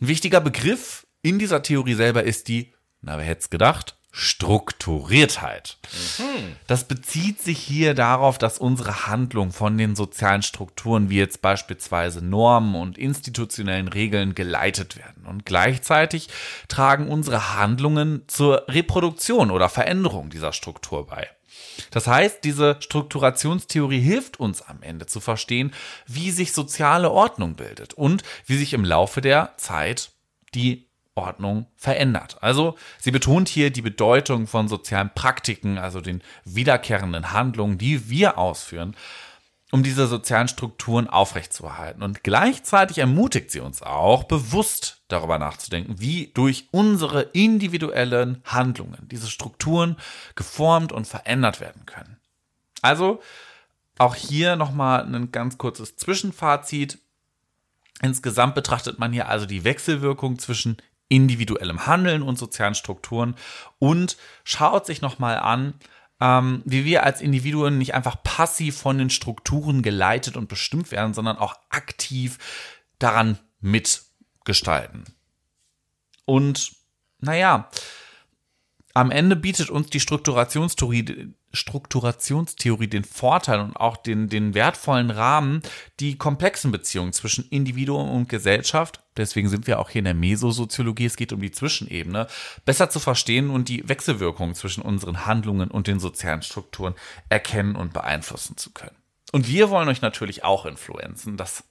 [0.00, 5.78] Ein wichtiger Begriff in dieser Theorie selber ist die, na wer hätte es gedacht, Strukturiertheit.
[6.66, 12.22] Das bezieht sich hier darauf, dass unsere Handlung von den sozialen Strukturen wie jetzt beispielsweise
[12.22, 15.24] Normen und institutionellen Regeln geleitet werden.
[15.24, 16.28] Und gleichzeitig
[16.68, 21.28] tragen unsere Handlungen zur Reproduktion oder Veränderung dieser Struktur bei.
[21.90, 25.72] Das heißt, diese Strukturationstheorie hilft uns am Ende zu verstehen,
[26.06, 30.10] wie sich soziale Ordnung bildet und wie sich im Laufe der Zeit
[30.54, 32.38] die Ordnung verändert.
[32.40, 38.38] Also sie betont hier die Bedeutung von sozialen Praktiken, also den wiederkehrenden Handlungen, die wir
[38.38, 38.96] ausführen,
[39.72, 42.02] um diese sozialen Strukturen aufrechtzuerhalten.
[42.02, 49.30] Und gleichzeitig ermutigt sie uns auch, bewusst darüber nachzudenken, wie durch unsere individuellen Handlungen diese
[49.30, 49.96] Strukturen
[50.34, 52.18] geformt und verändert werden können.
[52.82, 53.22] Also
[53.98, 56.98] auch hier nochmal ein ganz kurzes Zwischenfazit.
[58.02, 60.76] Insgesamt betrachtet man hier also die Wechselwirkung zwischen
[61.12, 63.34] individuellem Handeln und sozialen Strukturen
[63.78, 65.74] und schaut sich nochmal an,
[66.22, 71.12] ähm, wie wir als Individuen nicht einfach passiv von den Strukturen geleitet und bestimmt werden,
[71.12, 72.38] sondern auch aktiv
[72.98, 75.04] daran mitgestalten.
[76.24, 76.72] Und
[77.18, 77.68] naja,
[78.94, 85.62] am Ende bietet uns die Strukturationstheorie, Strukturationstheorie den Vorteil und auch den, den wertvollen Rahmen,
[86.00, 91.06] die komplexen Beziehungen zwischen Individuum und Gesellschaft, deswegen sind wir auch hier in der Mesosoziologie,
[91.06, 92.26] es geht um die Zwischenebene,
[92.64, 96.94] besser zu verstehen und die Wechselwirkungen zwischen unseren Handlungen und den sozialen Strukturen
[97.28, 98.96] erkennen und beeinflussen zu können.
[99.32, 101.64] Und wir wollen euch natürlich auch influenzen, das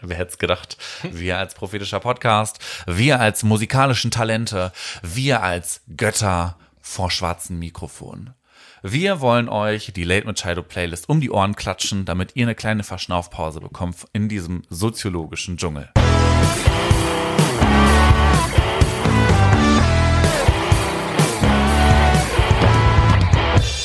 [0.00, 0.76] Wer hätte es gedacht?
[1.02, 8.34] Wir als prophetischer Podcast, wir als musikalischen Talente, wir als Götter vor schwarzen Mikrofonen.
[8.82, 12.82] Wir wollen euch die Late Machado Playlist um die Ohren klatschen, damit ihr eine kleine
[12.82, 15.90] Verschnaufpause bekommt in diesem soziologischen Dschungel.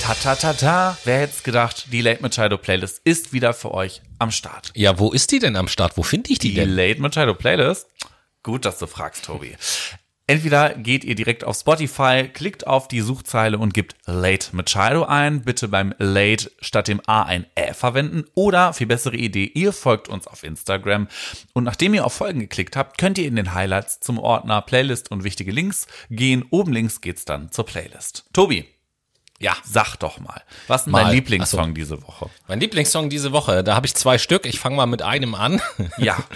[0.08, 3.74] Ta ta ta ta, wer hätte es gedacht, die Late Machado Playlist ist wieder für
[3.74, 4.72] euch am Start.
[4.74, 5.98] Ja, wo ist die denn am Start?
[5.98, 6.70] Wo finde ich die, Die denn?
[6.70, 7.88] Late Machado Playlist?
[8.42, 9.58] Gut, dass du fragst, Tobi.
[10.26, 15.42] Entweder geht ihr direkt auf Spotify, klickt auf die Suchzeile und gebt Late Machado ein.
[15.42, 18.24] Bitte beim Late statt dem A ein Ä verwenden.
[18.34, 21.10] Oder, viel bessere Idee, ihr folgt uns auf Instagram.
[21.52, 25.12] Und nachdem ihr auf Folgen geklickt habt, könnt ihr in den Highlights zum Ordner Playlist
[25.12, 26.46] und wichtige Links gehen.
[26.50, 28.24] Oben links geht's dann zur Playlist.
[28.32, 28.66] Tobi,
[29.40, 32.28] Ja, sag doch mal, was ist denn dein Lieblingssong diese Woche?
[32.48, 34.48] mein Lieblingssong diese Woche, da habe ich zwei Stück.
[34.48, 35.62] Ich fange mal mit einem an.
[35.98, 36.18] Ja.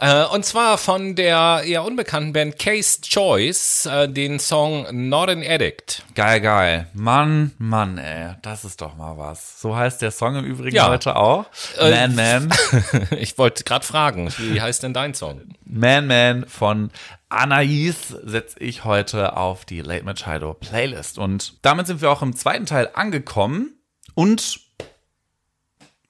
[0.00, 5.42] Äh, und zwar von der eher unbekannten Band Case Choice, äh, den Song Not an
[5.44, 6.04] Addict.
[6.14, 6.86] Geil, geil.
[6.92, 8.36] Mann, Mann, ey.
[8.42, 9.60] Das ist doch mal was.
[9.60, 10.88] So heißt der Song im Übrigen Ja.
[10.88, 11.46] heute auch.
[11.80, 12.54] Äh, Man, Man.
[13.18, 15.40] ich wollte gerade fragen, wie heißt denn dein Song?
[15.64, 16.92] Man, Man von
[17.28, 21.18] Anais setze ich heute auf die Late Machado Playlist.
[21.18, 23.80] Und damit sind wir auch im zweiten Teil angekommen.
[24.14, 24.67] Und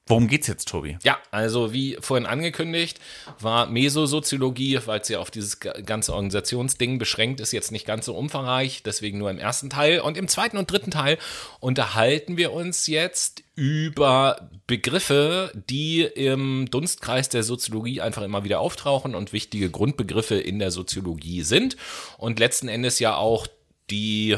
[0.09, 0.99] worum geht's jetzt, Tobi?
[1.05, 2.99] Ja, also wie vorhin angekündigt,
[3.39, 8.07] war Mesosoziologie, weil es ja auf dieses ga- ganze Organisationsding beschränkt ist, jetzt nicht ganz
[8.07, 10.01] so umfangreich, deswegen nur im ersten Teil.
[10.01, 11.19] Und im zweiten und dritten Teil
[11.61, 19.15] unterhalten wir uns jetzt über Begriffe, die im Dunstkreis der Soziologie einfach immer wieder auftauchen
[19.15, 21.77] und wichtige Grundbegriffe in der Soziologie sind
[22.19, 23.47] und letzten Endes ja auch
[23.91, 24.37] die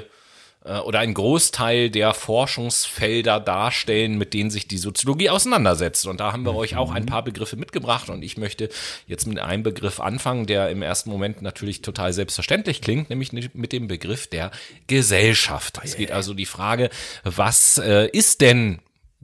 [0.62, 6.06] oder ein Großteil der Forschungsfelder darstellen, mit denen sich die Soziologie auseinandersetzt.
[6.06, 8.68] Und da haben wir euch auch ein paar Begriffe mitgebracht und ich möchte
[9.06, 13.72] jetzt mit einem Begriff anfangen, der im ersten Moment natürlich total selbstverständlich klingt, nämlich mit
[13.72, 14.50] dem Begriff der
[14.86, 15.80] Gesellschaft.
[15.82, 16.90] Es geht also die Frage,
[17.24, 18.80] was äh, ist denn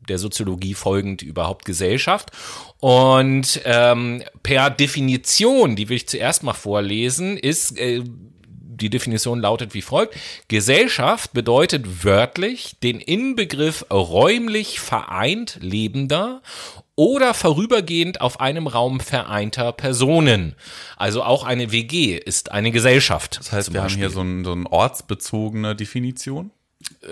[0.08, 2.30] der Soziologie folgend überhaupt Gesellschaft.
[2.78, 8.04] Und ähm, per Definition, die will ich zuerst mal vorlesen, ist äh,
[8.76, 10.16] die Definition lautet wie folgt.
[10.48, 16.42] Gesellschaft bedeutet wörtlich den Inbegriff räumlich vereint lebender
[16.96, 20.54] oder vorübergehend auf einem Raum vereinter Personen.
[20.96, 23.38] Also auch eine WG ist eine Gesellschaft.
[23.38, 26.50] Das heißt, wir haben hier so, ein, so eine ortsbezogene Definition.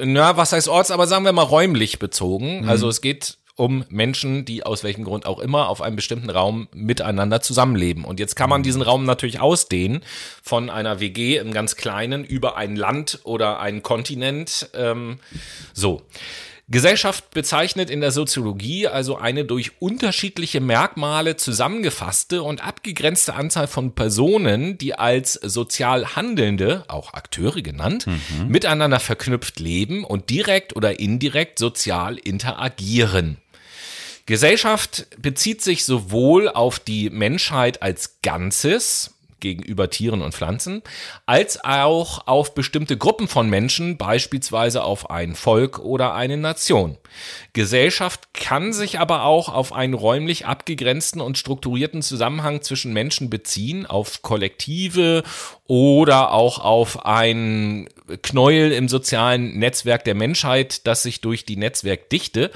[0.03, 2.67] Na, was heißt Orts, aber sagen wir mal räumlich bezogen.
[2.67, 6.69] Also es geht um Menschen, die aus welchem Grund auch immer auf einem bestimmten Raum
[6.75, 8.05] miteinander zusammenleben.
[8.05, 10.03] Und jetzt kann man diesen Raum natürlich ausdehnen
[10.43, 14.71] von einer WG im ganz Kleinen über ein Land oder einen Kontinent.
[14.75, 15.19] Ähm,
[15.73, 16.03] so.
[16.67, 23.95] Gesellschaft bezeichnet in der Soziologie also eine durch unterschiedliche Merkmale zusammengefasste und abgegrenzte Anzahl von
[23.95, 28.07] Personen, die als sozial Handelnde, auch Akteure genannt,
[28.49, 33.37] miteinander verknüpft leben und direkt oder indirekt sozial interagieren.
[34.27, 40.83] Gesellschaft bezieht sich sowohl auf die Menschheit als Ganzes, gegenüber Tieren und Pflanzen,
[41.27, 46.97] als auch auf bestimmte Gruppen von Menschen, beispielsweise auf ein Volk oder eine Nation.
[47.53, 53.85] Gesellschaft kann sich aber auch auf einen räumlich abgegrenzten und strukturierten Zusammenhang zwischen Menschen beziehen,
[53.85, 55.23] auf Kollektive
[55.67, 57.89] oder auch auf ein
[58.23, 62.51] Knäuel im sozialen Netzwerk der Menschheit, das sich durch die Netzwerkdichte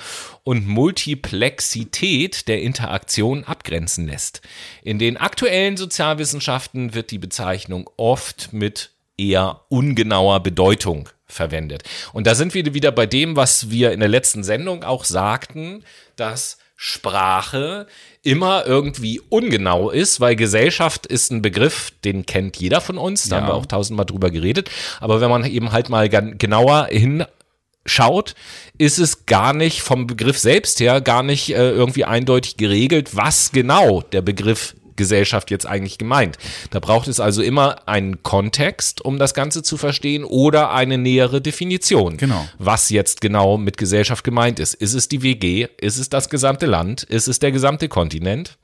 [0.44, 4.42] und Multiplexität der Interaktion abgrenzen lässt.
[4.82, 11.82] In den aktuellen Sozialwissenschaften wird die Bezeichnung oft mit eher ungenauer Bedeutung verwendet.
[12.12, 15.84] Und da sind wir wieder bei dem, was wir in der letzten Sendung auch sagten,
[16.16, 17.88] dass Sprache
[18.22, 23.34] immer irgendwie ungenau ist, weil Gesellschaft ist ein Begriff, den kennt jeder von uns, da
[23.34, 23.42] ja.
[23.42, 24.70] haben wir auch tausendmal drüber geredet.
[25.00, 28.36] Aber wenn man eben halt mal genauer hinschaut,
[28.78, 33.50] ist es gar nicht vom Begriff selbst her gar nicht äh, irgendwie eindeutig geregelt, was
[33.50, 36.36] genau der Begriff Gesellschaft jetzt eigentlich gemeint.
[36.70, 41.40] Da braucht es also immer einen Kontext, um das Ganze zu verstehen oder eine nähere
[41.40, 42.18] Definition.
[42.18, 42.46] Genau.
[42.58, 44.74] Was jetzt genau mit Gesellschaft gemeint ist.
[44.74, 45.68] Ist es die WG?
[45.80, 47.04] Ist es das gesamte Land?
[47.04, 48.58] Ist es der gesamte Kontinent?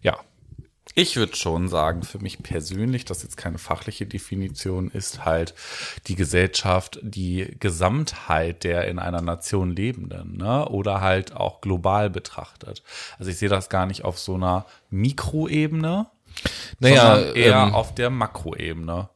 [0.00, 0.18] Ja,
[0.94, 5.54] ich würde schon sagen, für mich persönlich, das jetzt keine fachliche Definition ist, halt
[6.06, 10.68] die Gesellschaft, die Gesamtheit der in einer Nation Lebenden, ne?
[10.68, 12.82] oder halt auch global betrachtet.
[13.18, 16.06] Also ich sehe das gar nicht auf so einer Mikroebene,
[16.78, 19.08] naja, sondern eher ähm, auf der Makroebene.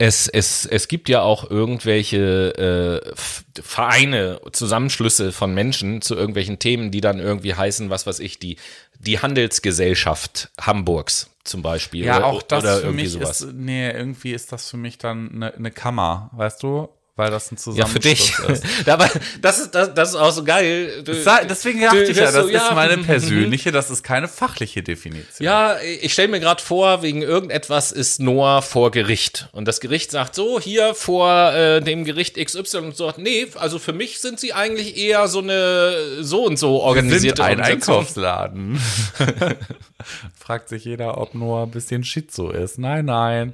[0.00, 6.92] Es, es, es gibt ja auch irgendwelche äh, Vereine, Zusammenschlüsse von Menschen zu irgendwelchen Themen,
[6.92, 8.58] die dann irgendwie heißen, was weiß ich, die
[8.98, 12.04] die Handelsgesellschaft Hamburgs zum Beispiel.
[12.04, 13.40] Ja, auch das oder für mich sowas.
[13.40, 16.88] ist, nee, irgendwie ist das für mich dann eine, eine Kammer, weißt du?
[17.18, 18.38] Weil das ein Zusammenschluss ja, für dich.
[18.48, 18.64] ist.
[19.42, 21.02] Das ist, das, das ist auch so geil.
[21.04, 21.12] Du,
[21.48, 25.44] Deswegen dachte ich ja, das so, ist ja, meine persönliche, das ist keine fachliche Definition.
[25.44, 29.48] Ja, ich stelle mir gerade vor, wegen irgendetwas ist Noah vor Gericht.
[29.50, 33.80] Und das Gericht sagt so, hier vor äh, dem Gericht XY und so, nee, also
[33.80, 37.72] für mich sind sie eigentlich eher so eine so und so organisierte Wir sind ein
[37.72, 38.80] Einkaufsladen.
[40.38, 42.78] Fragt sich jeder, ob Noah ein bisschen Schizo ist.
[42.78, 43.52] Nein, nein.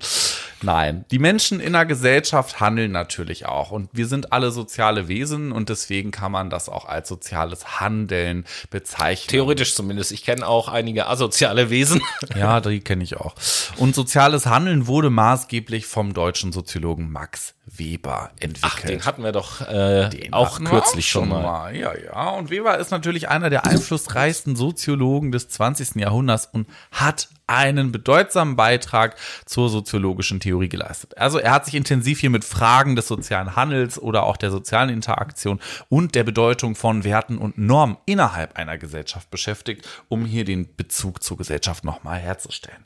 [0.65, 5.53] Nein, die Menschen in der Gesellschaft handeln natürlich auch und wir sind alle soziale Wesen
[5.53, 9.29] und deswegen kann man das auch als soziales Handeln bezeichnen.
[9.29, 10.13] Theoretisch zumindest.
[10.13, 12.01] Ich kenne auch einige asoziale Wesen.
[12.35, 13.35] Ja, die kenne ich auch.
[13.77, 18.73] Und soziales Handeln wurde maßgeblich vom deutschen Soziologen Max Weber entwickelt.
[18.77, 21.43] Ach, den hatten wir doch äh, auch kürzlich auch schon mal.
[21.43, 21.77] mal.
[21.77, 22.31] Ja, ja.
[22.31, 25.97] Und Weber ist natürlich einer der einflussreichsten Soziologen des 20.
[25.97, 31.19] Jahrhunderts und hat einen bedeutsamen Beitrag zur soziologischen Theorie geleistet.
[31.19, 34.89] Also er hat sich intensiv hier mit Fragen des sozialen Handels oder auch der sozialen
[34.89, 40.75] Interaktion und der Bedeutung von Werten und Normen innerhalb einer Gesellschaft beschäftigt, um hier den
[40.77, 42.83] Bezug zur Gesellschaft nochmal herzustellen.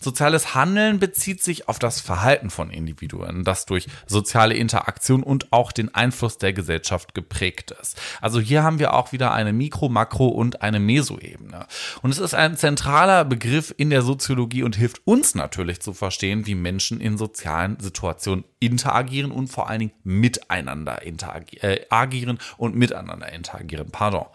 [0.00, 5.72] Soziales Handeln bezieht sich auf das Verhalten von Individuen, das durch soziale Interaktion und auch
[5.72, 8.00] den Einfluss der Gesellschaft geprägt ist.
[8.20, 11.66] Also hier haben wir auch wieder eine Mikro-, Makro- und eine Mesoebene.
[12.02, 15.92] Und es ist ein zentraler Begriff in der der Soziologie und hilft uns natürlich zu
[15.92, 22.76] verstehen, wie Menschen in sozialen Situationen interagieren und vor allen Dingen miteinander interagieren äh, und
[22.76, 23.90] miteinander interagieren.
[23.90, 24.26] Pardon.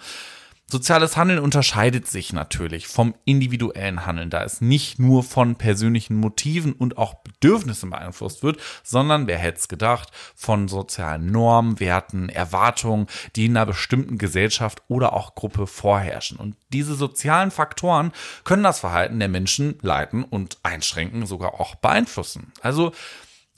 [0.65, 6.73] Soziales Handeln unterscheidet sich natürlich vom individuellen Handeln, da es nicht nur von persönlichen Motiven
[6.73, 13.07] und auch Bedürfnissen beeinflusst wird, sondern, wer hätte es gedacht, von sozialen Normen, Werten, Erwartungen,
[13.35, 16.37] die in einer bestimmten Gesellschaft oder auch Gruppe vorherrschen.
[16.37, 18.11] Und diese sozialen Faktoren
[18.43, 22.51] können das Verhalten der Menschen leiten und einschränken, sogar auch beeinflussen.
[22.61, 22.93] Also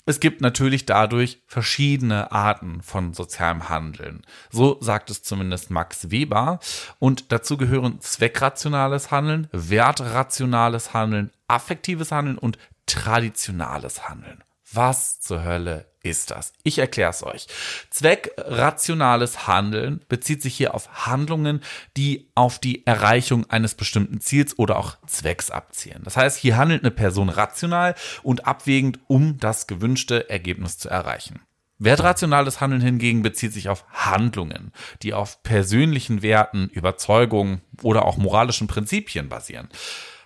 [0.06, 4.22] es gibt natürlich dadurch verschiedene Arten von sozialem Handeln.
[4.52, 6.60] So sagt es zumindest Max Weber.
[7.00, 14.44] Und dazu gehören zweckrationales Handeln, wertrationales Handeln, affektives Handeln und traditionales Handeln.
[14.76, 16.52] Was zur Hölle ist das?
[16.64, 17.48] Ich erkläre es euch.
[17.90, 21.62] Zweckrationales Handeln bezieht sich hier auf Handlungen,
[21.96, 26.02] die auf die Erreichung eines bestimmten Ziels oder auch Zwecks abzielen.
[26.04, 31.40] Das heißt, hier handelt eine Person rational und abwägend, um das gewünschte Ergebnis zu erreichen.
[31.78, 38.68] Wertrationales Handeln hingegen bezieht sich auf Handlungen, die auf persönlichen Werten, Überzeugungen oder auch moralischen
[38.68, 39.70] Prinzipien basieren.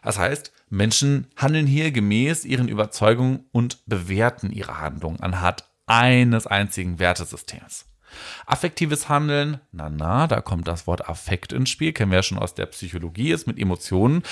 [0.01, 6.99] Das heißt, Menschen handeln hier gemäß ihren Überzeugungen und bewerten ihre Handlungen anhand eines einzigen
[6.99, 7.85] Wertesystems.
[8.45, 12.39] Affektives Handeln, na na, da kommt das Wort Affekt ins Spiel, kennen wir ja schon
[12.39, 14.23] aus der Psychologie, ist mit Emotionen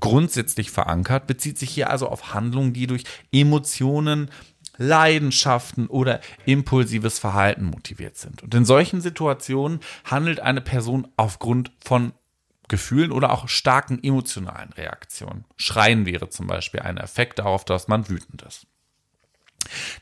[0.00, 4.30] grundsätzlich verankert, bezieht sich hier also auf Handlungen, die durch Emotionen,
[4.78, 8.42] Leidenschaften oder impulsives Verhalten motiviert sind.
[8.42, 12.12] Und in solchen Situationen handelt eine Person aufgrund von
[12.68, 15.44] Gefühlen oder auch starken emotionalen Reaktionen.
[15.56, 18.66] Schreien wäre zum Beispiel ein Effekt darauf, dass man wütend ist.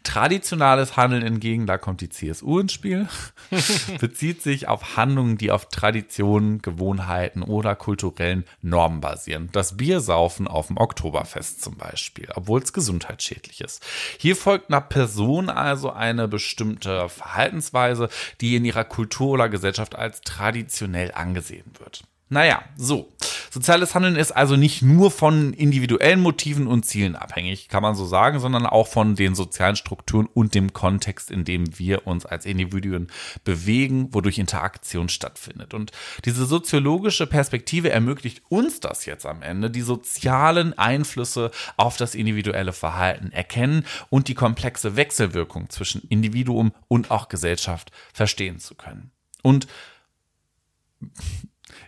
[0.05, 3.09] Traditionales Handeln hingegen, da kommt die CSU ins Spiel,
[4.01, 9.49] bezieht sich auf Handlungen, die auf Traditionen, Gewohnheiten oder kulturellen Normen basieren.
[9.53, 13.85] Das Biersaufen auf dem Oktoberfest zum Beispiel, obwohl es gesundheitsschädlich ist.
[14.19, 18.09] Hier folgt einer Person also eine bestimmte Verhaltensweise,
[18.41, 22.05] die in ihrer Kultur oder Gesellschaft als traditionell angesehen wird.
[22.29, 23.13] Naja, so.
[23.51, 28.05] Soziales Handeln ist also nicht nur von individuellen Motiven und Zielen abhängig, kann man so
[28.05, 32.45] sagen, sondern auch von den sozialen Strukturen und dem Kontext, in dem wir uns als
[32.45, 33.07] Individuen
[33.45, 35.73] bewegen, wodurch Interaktion stattfindet.
[35.73, 35.93] Und
[36.27, 42.75] diese soziologische Perspektive ermöglicht uns das jetzt am Ende, die sozialen Einflüsse auf das individuelle
[42.75, 49.13] Verhalten erkennen und die komplexe Wechselwirkung zwischen Individuum und auch Gesellschaft verstehen zu können.
[49.43, 49.67] Und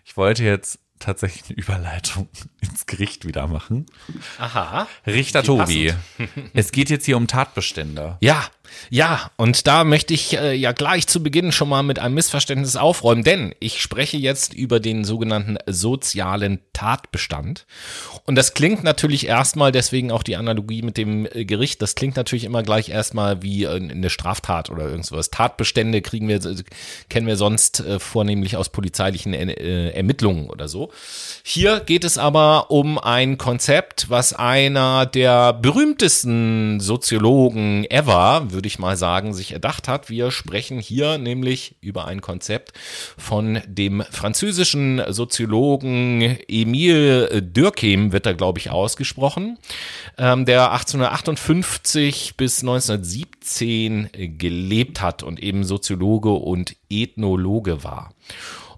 [0.09, 2.30] ich wollte jetzt tatsächlich eine Überleitung
[2.62, 3.84] ins Gericht wieder machen.
[4.38, 4.88] Aha.
[5.06, 5.92] Richter Tobi,
[6.54, 8.16] es geht jetzt hier um Tatbestände.
[8.22, 8.42] Ja,
[8.90, 12.76] ja, und da möchte ich äh, ja gleich zu Beginn schon mal mit einem Missverständnis
[12.76, 17.66] aufräumen, denn ich spreche jetzt über den sogenannten sozialen Tatbestand.
[18.24, 22.16] Und das klingt natürlich erstmal, deswegen auch die Analogie mit dem äh, Gericht, das klingt
[22.16, 25.30] natürlich immer gleich erstmal wie äh, eine Straftat oder irgendwas.
[25.30, 26.40] Tatbestände kriegen wir,
[27.08, 30.90] kennen wir sonst äh, vornehmlich aus polizeilichen äh, Ermittlungen oder so.
[31.42, 38.80] Hier geht es aber um ein Konzept, was einer der berühmtesten Soziologen ever, würde ich
[38.80, 40.11] mal sagen, sich erdacht hat.
[40.11, 42.72] Wir sprechen hier nämlich über ein Konzept
[43.16, 49.59] von dem französischen Soziologen Emile Durkheim, wird da, glaube ich, ausgesprochen,
[50.18, 58.12] ähm, der 1858 bis 1917 gelebt hat und eben Soziologe und Ethnologe war.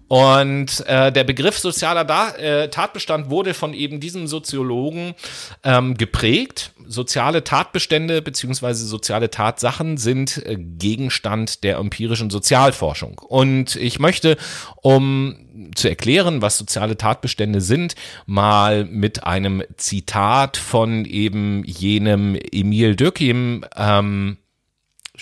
[0.09, 5.15] Und äh, der Begriff sozialer da äh, Tatbestand wurde von eben diesem Soziologen
[5.63, 6.73] ähm, geprägt.
[6.93, 13.21] Soziale Tatbestände beziehungsweise soziale Tatsachen sind äh, Gegenstand der empirischen Sozialforschung.
[13.21, 14.37] Und ich möchte,
[14.83, 17.95] um zu erklären, was soziale Tatbestände sind,
[18.27, 24.39] mal mit einem Zitat von eben jenem Emil Dürkheim ähm,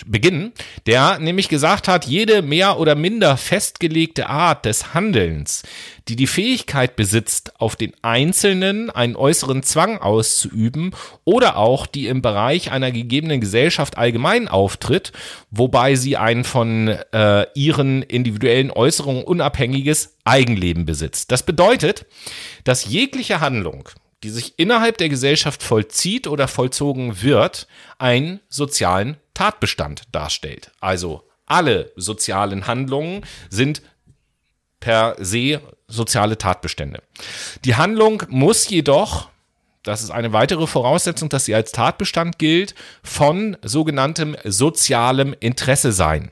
[0.05, 0.53] beginnen,
[0.85, 5.63] der nämlich gesagt hat, jede mehr oder minder festgelegte Art des Handelns,
[6.07, 10.91] die die Fähigkeit besitzt, auf den Einzelnen einen äußeren Zwang auszuüben
[11.23, 15.11] oder auch die im Bereich einer gegebenen Gesellschaft allgemein auftritt,
[15.51, 21.31] wobei sie ein von äh, ihren individuellen Äußerungen unabhängiges Eigenleben besitzt.
[21.31, 22.05] Das bedeutet,
[22.63, 23.89] dass jegliche Handlung,
[24.23, 27.67] die sich innerhalb der Gesellschaft vollzieht oder vollzogen wird,
[27.97, 30.71] einen sozialen Tatbestand darstellt.
[30.79, 33.81] Also alle sozialen Handlungen sind
[34.79, 37.01] per se soziale Tatbestände.
[37.65, 39.29] Die Handlung muss jedoch,
[39.83, 46.31] das ist eine weitere Voraussetzung, dass sie als Tatbestand gilt, von sogenanntem sozialem Interesse sein.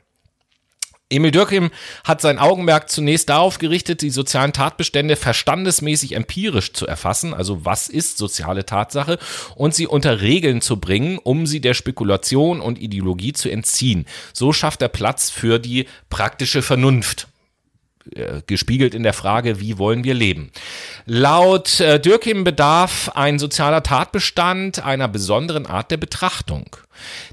[1.09, 1.71] Emil Dürkheim
[2.03, 7.87] hat sein Augenmerk zunächst darauf gerichtet, die sozialen Tatbestände verstandesmäßig empirisch zu erfassen, also was
[7.87, 9.17] ist soziale Tatsache,
[9.55, 14.05] und sie unter Regeln zu bringen, um sie der Spekulation und Ideologie zu entziehen.
[14.33, 17.29] So schafft er Platz für die praktische Vernunft
[18.15, 20.51] äh, gespiegelt in der Frage, wie wollen wir leben.
[21.05, 26.75] Laut äh, Dürkheim bedarf ein sozialer Tatbestand einer besonderen Art der Betrachtung.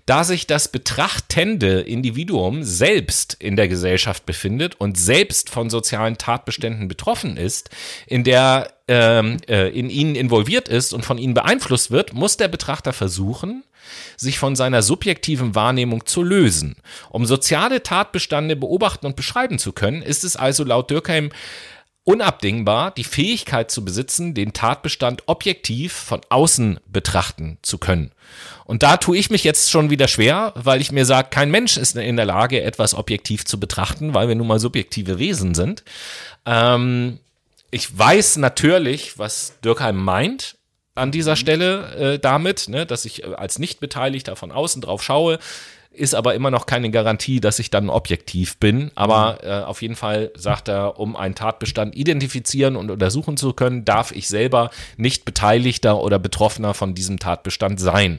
[0.06, 6.88] Da sich das betrachtende Individuum selbst in der Gesellschaft befindet und selbst von sozialen Tatbeständen
[6.88, 7.70] betroffen ist,
[8.06, 12.48] in der ähm, äh, in ihnen involviert ist und von ihnen beeinflusst wird, muss der
[12.48, 13.64] Betrachter versuchen,
[14.16, 16.76] sich von seiner subjektiven Wahrnehmung zu lösen.
[17.10, 21.30] Um soziale Tatbestände beobachten und beschreiben zu können, ist es also laut Dürkheim
[22.04, 28.12] unabdingbar, die Fähigkeit zu besitzen, den Tatbestand objektiv von außen betrachten zu können.
[28.66, 31.78] Und da tue ich mich jetzt schon wieder schwer, weil ich mir sage, kein Mensch
[31.78, 35.82] ist in der Lage, etwas objektiv zu betrachten, weil wir nun mal subjektive Wesen sind.
[36.44, 37.20] Ähm,
[37.74, 40.56] ich weiß natürlich, was Dürkheim meint
[40.94, 45.38] an dieser Stelle äh, damit, ne, dass ich äh, als Nichtbeteiligter von außen drauf schaue
[45.96, 48.90] ist aber immer noch keine Garantie, dass ich dann objektiv bin.
[48.96, 49.48] Aber mhm.
[49.48, 54.10] äh, auf jeden Fall sagt er, um einen Tatbestand identifizieren und untersuchen zu können, darf
[54.10, 58.18] ich selber nicht Beteiligter oder Betroffener von diesem Tatbestand sein.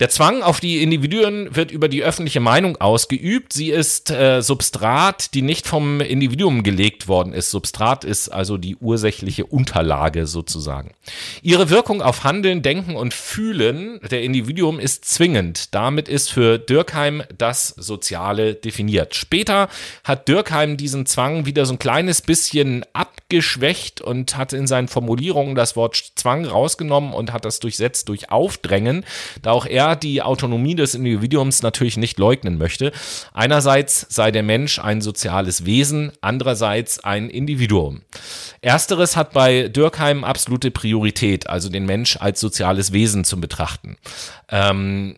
[0.00, 3.52] Der Zwang auf die Individuen wird über die öffentliche Meinung ausgeübt.
[3.52, 7.50] Sie ist äh, Substrat, die nicht vom Individuum gelegt worden ist.
[7.50, 10.94] Substrat ist also die ursächliche Unterlage sozusagen.
[11.42, 15.74] Ihre Wirkung auf Handeln, Denken und Fühlen der Individuum ist zwingend.
[15.74, 19.14] Damit ist für Dürkheim das Soziale definiert.
[19.14, 19.68] Später
[20.02, 25.54] hat Dürkheim diesen Zwang wieder so ein kleines bisschen abgeschwächt und hat in seinen Formulierungen
[25.54, 29.04] das Wort Zwang rausgenommen und hat das durchsetzt durch Aufdrängen,
[29.42, 32.92] da auch er die Autonomie des Individuums natürlich nicht leugnen möchte.
[33.32, 38.02] Einerseits sei der Mensch ein soziales Wesen, andererseits ein Individuum.
[38.60, 43.96] Ersteres hat bei Dürkheim absolute Priorität, also den Mensch als soziales Wesen zu betrachten.
[44.48, 45.16] Ähm,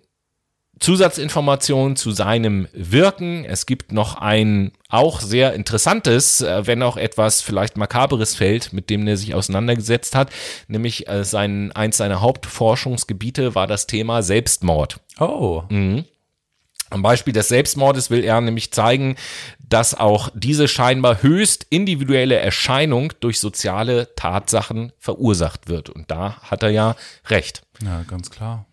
[0.82, 3.44] Zusatzinformationen zu seinem Wirken.
[3.44, 8.90] Es gibt noch ein auch sehr interessantes, äh, wenn auch etwas vielleicht makaberes Feld, mit
[8.90, 10.30] dem er sich auseinandergesetzt hat,
[10.66, 14.98] nämlich äh, sein, eins seiner Hauptforschungsgebiete war das Thema Selbstmord.
[15.20, 15.62] Oh.
[15.68, 16.04] Mhm.
[16.90, 19.16] Am Beispiel des Selbstmordes will er nämlich zeigen,
[19.66, 25.88] dass auch diese scheinbar höchst individuelle Erscheinung durch soziale Tatsachen verursacht wird.
[25.88, 26.96] Und da hat er ja
[27.28, 27.62] recht.
[27.82, 28.66] Ja, ganz klar.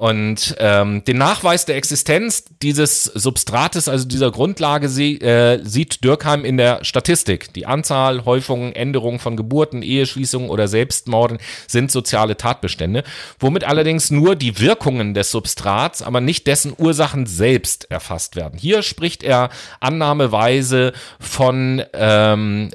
[0.00, 6.46] Und ähm, den Nachweis der Existenz dieses Substrates, also dieser Grundlage, sie, äh, sieht Dürkheim
[6.46, 7.52] in der Statistik.
[7.52, 11.36] Die Anzahl, Häufungen, Änderungen von Geburten, Eheschließungen oder Selbstmorden
[11.66, 13.04] sind soziale Tatbestände,
[13.38, 18.58] womit allerdings nur die Wirkungen des Substrats, aber nicht dessen Ursachen selbst erfasst werden.
[18.58, 22.70] Hier spricht er annahmeweise von ähm,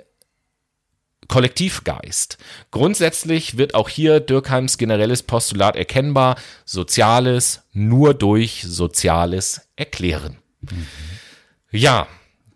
[1.28, 2.38] Kollektivgeist.
[2.71, 10.38] Grundsätzlich wird auch hier Dürkheims generelles Postulat erkennbar, Soziales nur durch Soziales erklären.
[10.61, 10.88] Mhm.
[11.71, 12.07] Ja,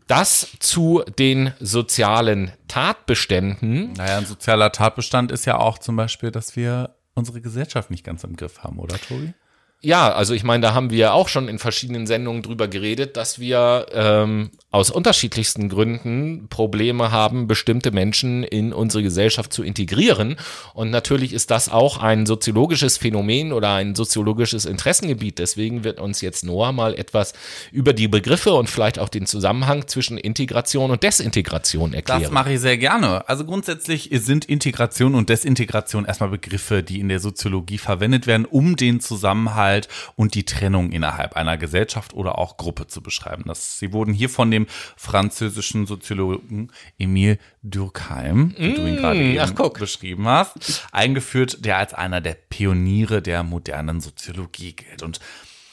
[0.08, 3.94] das zu den sozialen Tatbeständen.
[3.94, 8.24] Naja, ein sozialer Tatbestand ist ja auch zum Beispiel, dass wir unsere Gesellschaft nicht ganz
[8.24, 9.34] im Griff haben, oder Tobi?
[9.82, 13.40] Ja, also ich meine, da haben wir auch schon in verschiedenen Sendungen drüber geredet, dass
[13.40, 20.36] wir ähm, aus unterschiedlichsten Gründen Probleme haben, bestimmte Menschen in unsere Gesellschaft zu integrieren.
[20.76, 25.40] Und natürlich ist das auch ein soziologisches Phänomen oder ein soziologisches Interessengebiet.
[25.40, 27.34] Deswegen wird uns jetzt Noah mal etwas
[27.72, 32.22] über die Begriffe und vielleicht auch den Zusammenhang zwischen Integration und Desintegration erklären.
[32.22, 33.28] Das mache ich sehr gerne.
[33.28, 38.76] Also grundsätzlich sind Integration und Desintegration erstmal Begriffe, die in der Soziologie verwendet werden, um
[38.76, 43.46] den Zusammenhalt und die Trennung innerhalb einer Gesellschaft oder auch Gruppe zu beschreiben.
[43.48, 49.20] Das, sie wurden hier von dem französischen Soziologen Emile Durkheim, wie du ihn mm, gerade
[49.20, 55.04] eben ach, beschrieben hast, eingeführt, der als einer der Pioniere der modernen Soziologie gilt.
[55.04, 55.20] Und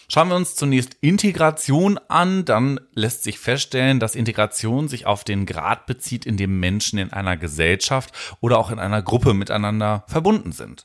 [0.09, 5.47] Schauen wir uns zunächst Integration an, dann lässt sich feststellen, dass Integration sich auf den
[5.47, 10.53] Grad bezieht, in dem Menschen in einer Gesellschaft oder auch in einer Gruppe miteinander verbunden
[10.53, 10.85] sind.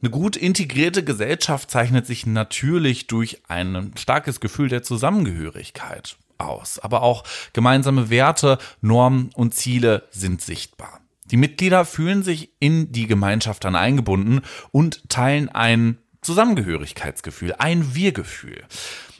[0.00, 6.78] Eine gut integrierte Gesellschaft zeichnet sich natürlich durch ein starkes Gefühl der Zusammengehörigkeit aus.
[6.78, 11.00] Aber auch gemeinsame Werte, Normen und Ziele sind sichtbar.
[11.30, 18.64] Die Mitglieder fühlen sich in die Gemeinschaft dann eingebunden und teilen ein Zusammengehörigkeitsgefühl, ein Wir-Gefühl.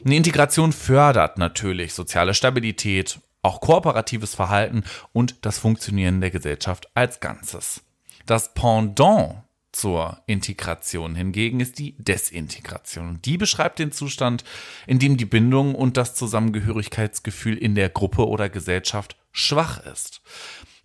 [0.03, 7.19] Eine Integration fördert natürlich soziale Stabilität, auch kooperatives Verhalten und das Funktionieren der Gesellschaft als
[7.19, 7.81] Ganzes.
[8.25, 13.21] Das Pendant zur Integration hingegen ist die Desintegration.
[13.23, 14.43] Die beschreibt den Zustand,
[14.87, 20.21] in dem die Bindung und das Zusammengehörigkeitsgefühl in der Gruppe oder Gesellschaft schwach ist.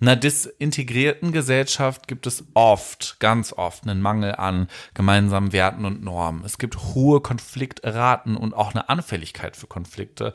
[0.00, 6.02] In einer desintegrierten Gesellschaft gibt es oft, ganz oft, einen Mangel an gemeinsamen Werten und
[6.02, 6.44] Normen.
[6.44, 10.32] Es gibt hohe Konfliktraten und auch eine Anfälligkeit für Konflikte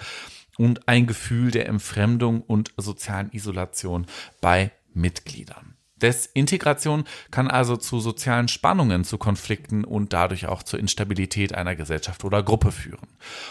[0.58, 4.08] und ein Gefühl der Entfremdung und sozialen Isolation
[4.42, 5.76] bei Mitgliedern.
[6.02, 12.24] Desintegration kann also zu sozialen Spannungen, zu Konflikten und dadurch auch zur Instabilität einer Gesellschaft
[12.24, 13.08] oder Gruppe führen.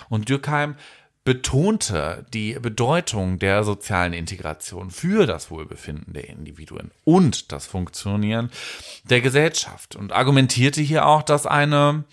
[0.09, 0.77] Und Dürkheim
[1.25, 8.51] betonte die Bedeutung der sozialen Integration für das Wohlbefinden der Individuen und das Funktionieren
[9.05, 12.05] der Gesellschaft und argumentierte hier auch, dass eine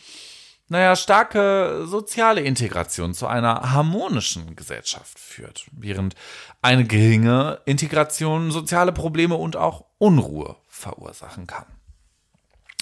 [0.67, 6.15] naja, starke soziale Integration zu einer harmonischen Gesellschaft führt, während
[6.61, 11.65] eine geringe Integration soziale Probleme und auch Unruhe verursachen kann.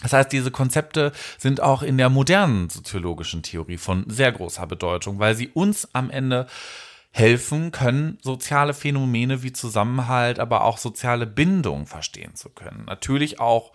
[0.02, 5.20] Das heißt, diese Konzepte sind auch in der modernen soziologischen Theorie von sehr großer Bedeutung,
[5.20, 6.48] weil sie uns am Ende
[7.12, 12.86] helfen können, soziale Phänomene wie Zusammenhalt, aber auch soziale Bindung verstehen zu können.
[12.86, 13.72] Natürlich auch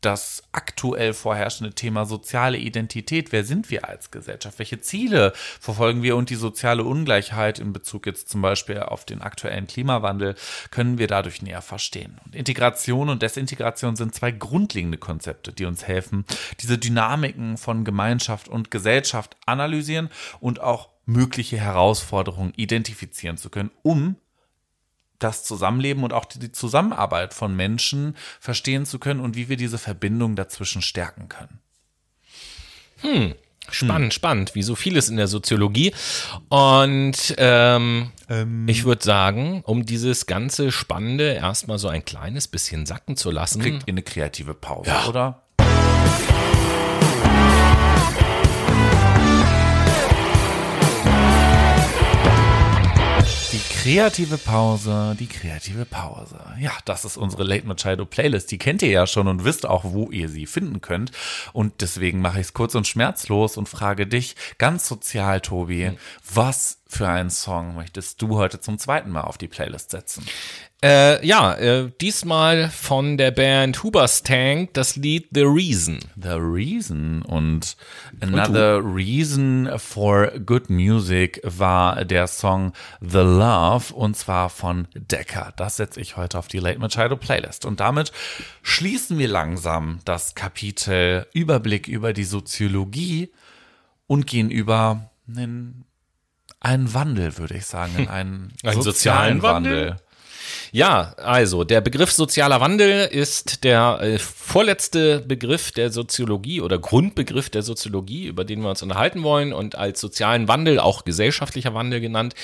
[0.00, 3.32] das aktuell vorherrschende Thema soziale Identität.
[3.32, 4.58] Wer sind wir als Gesellschaft?
[4.58, 6.16] Welche Ziele verfolgen wir?
[6.16, 10.34] Und die soziale Ungleichheit in Bezug jetzt zum Beispiel auf den aktuellen Klimawandel
[10.70, 12.18] können wir dadurch näher verstehen.
[12.24, 16.24] Und Integration und Desintegration sind zwei grundlegende Konzepte, die uns helfen,
[16.60, 24.16] diese Dynamiken von Gemeinschaft und Gesellschaft analysieren und auch mögliche Herausforderungen identifizieren zu können, um
[25.18, 29.78] das Zusammenleben und auch die Zusammenarbeit von Menschen verstehen zu können und wie wir diese
[29.78, 31.58] Verbindung dazwischen stärken können.
[33.00, 33.34] Hm.
[33.68, 34.10] Spannend, hm.
[34.12, 35.92] spannend, wie so vieles in der Soziologie.
[36.48, 38.68] Und ähm, ähm.
[38.68, 43.60] ich würde sagen, um dieses ganze Spannende erstmal so ein kleines bisschen sacken zu lassen.
[43.60, 45.06] Kriegt ihr eine kreative Pause, ja.
[45.06, 45.42] oder?
[53.58, 56.38] Kreative Pause, die kreative Pause.
[56.58, 58.50] Ja, das ist unsere Late Machado Playlist.
[58.50, 61.12] Die kennt ihr ja schon und wisst auch, wo ihr sie finden könnt.
[61.52, 65.96] Und deswegen mache ich es kurz und schmerzlos und frage dich ganz sozial, Tobi, mhm.
[66.32, 70.24] was für einen Song möchtest du heute zum zweiten Mal auf die Playlist setzen?
[70.84, 75.98] Äh, ja, äh, diesmal von der Band Hubers Tank das Lied The Reason.
[76.16, 77.76] The Reason und
[78.20, 85.54] Another Reason for Good Music war der Song The Love und zwar von Decker.
[85.56, 88.12] Das setze ich heute auf die Late Machado Playlist und damit
[88.62, 93.32] schließen wir langsam das Kapitel Überblick über die Soziologie
[94.06, 95.84] und gehen über einen,
[96.66, 99.86] einen Wandel, würde ich sagen, in einen, einen sozialen, sozialen Wandel.
[99.88, 99.96] Wandel.
[100.72, 107.50] Ja, also der Begriff sozialer Wandel ist der äh, vorletzte Begriff der Soziologie oder Grundbegriff
[107.50, 109.52] der Soziologie, über den wir uns unterhalten wollen.
[109.52, 112.34] Und als sozialen Wandel, auch gesellschaftlicher Wandel genannt,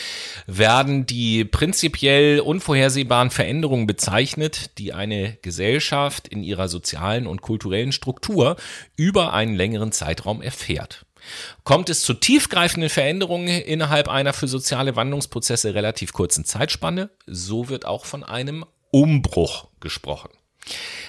[0.46, 8.56] werden die prinzipiell unvorhersehbaren Veränderungen bezeichnet, die eine Gesellschaft in ihrer sozialen und kulturellen Struktur
[8.96, 11.04] über einen längeren Zeitraum erfährt.
[11.64, 17.86] Kommt es zu tiefgreifenden Veränderungen innerhalb einer für soziale Wandlungsprozesse relativ kurzen Zeitspanne, so wird
[17.86, 20.30] auch von einem Umbruch gesprochen.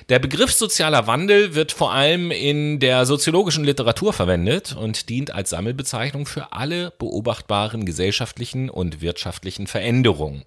[0.10, 5.52] Der Begriff sozialer Wandel wird vor allem in der soziologischen Literatur verwendet und dient als
[5.52, 10.44] Sammelbezeichnung für alle beobachtbaren gesellschaftlichen und wirtschaftlichen Veränderungen.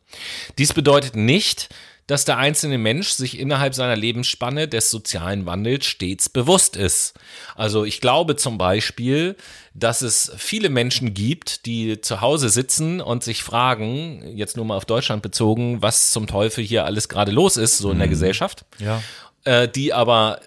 [0.58, 1.68] Dies bedeutet nicht,
[2.06, 7.14] dass der einzelne Mensch sich innerhalb seiner Lebensspanne des sozialen Wandels stets bewusst ist.
[7.56, 9.36] Also ich glaube zum Beispiel,
[9.74, 14.76] dass es viele Menschen gibt, die zu Hause sitzen und sich fragen, jetzt nur mal
[14.76, 18.12] auf Deutschland bezogen, was zum Teufel hier alles gerade los ist, so in der mhm.
[18.12, 18.64] Gesellschaft.
[18.78, 19.02] Ja.
[19.44, 20.40] Äh, die aber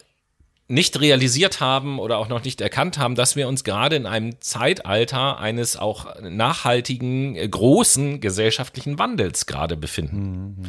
[0.70, 4.40] nicht realisiert haben oder auch noch nicht erkannt haben, dass wir uns gerade in einem
[4.40, 10.58] Zeitalter eines auch nachhaltigen, großen gesellschaftlichen Wandels gerade befinden.
[10.60, 10.66] Mhm.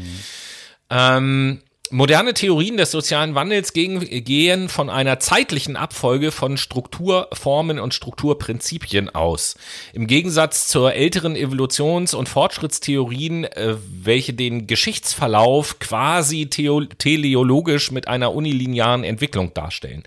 [0.90, 1.60] Ähm,
[1.92, 9.56] Moderne Theorien des sozialen Wandels gehen von einer zeitlichen Abfolge von Strukturformen und Strukturprinzipien aus.
[9.92, 18.36] Im Gegensatz zur älteren Evolutions- und Fortschrittstheorien, äh, welche den Geschichtsverlauf quasi teleologisch mit einer
[18.36, 20.04] unilinearen Entwicklung darstellen.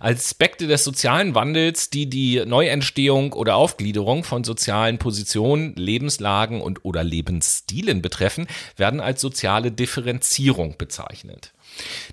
[0.00, 7.04] Aspekte des sozialen Wandels, die die Neuentstehung oder Aufgliederung von sozialen Positionen, Lebenslagen und oder
[7.04, 8.46] Lebensstilen betreffen,
[8.78, 11.52] werden als soziale Differenzierung bezeichnet bezeichnet.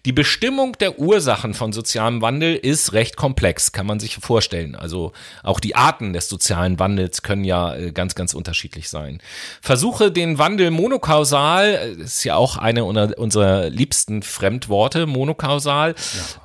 [0.05, 4.75] Die Bestimmung der Ursachen von sozialem Wandel ist recht komplex, kann man sich vorstellen.
[4.75, 9.19] Also auch die Arten des sozialen Wandels können ja äh, ganz, ganz unterschiedlich sein.
[9.61, 15.95] Versuche den Wandel monokausal, äh, ist ja auch eine unserer liebsten Fremdworte, monokausal,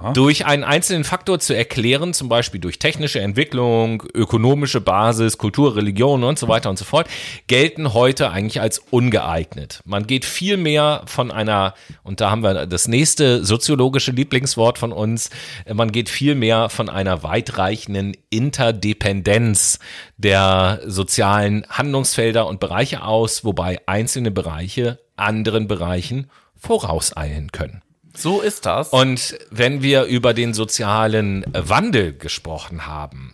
[0.02, 0.12] ja.
[0.12, 6.22] durch einen einzelnen Faktor zu erklären, zum Beispiel durch technische Entwicklung, ökonomische Basis, Kultur, Religion
[6.22, 7.08] und so weiter und so fort,
[7.48, 9.80] gelten heute eigentlich als ungeeignet.
[9.84, 14.76] Man geht viel mehr von einer, und da haben wir das nächste nächste soziologische Lieblingswort
[14.76, 15.30] von uns.
[15.72, 19.78] Man geht vielmehr von einer weitreichenden Interdependenz
[20.18, 27.80] der sozialen Handlungsfelder und Bereiche aus, wobei einzelne Bereiche anderen Bereichen vorauseilen können.
[28.14, 28.90] So ist das.
[28.90, 33.32] Und wenn wir über den sozialen Wandel gesprochen haben,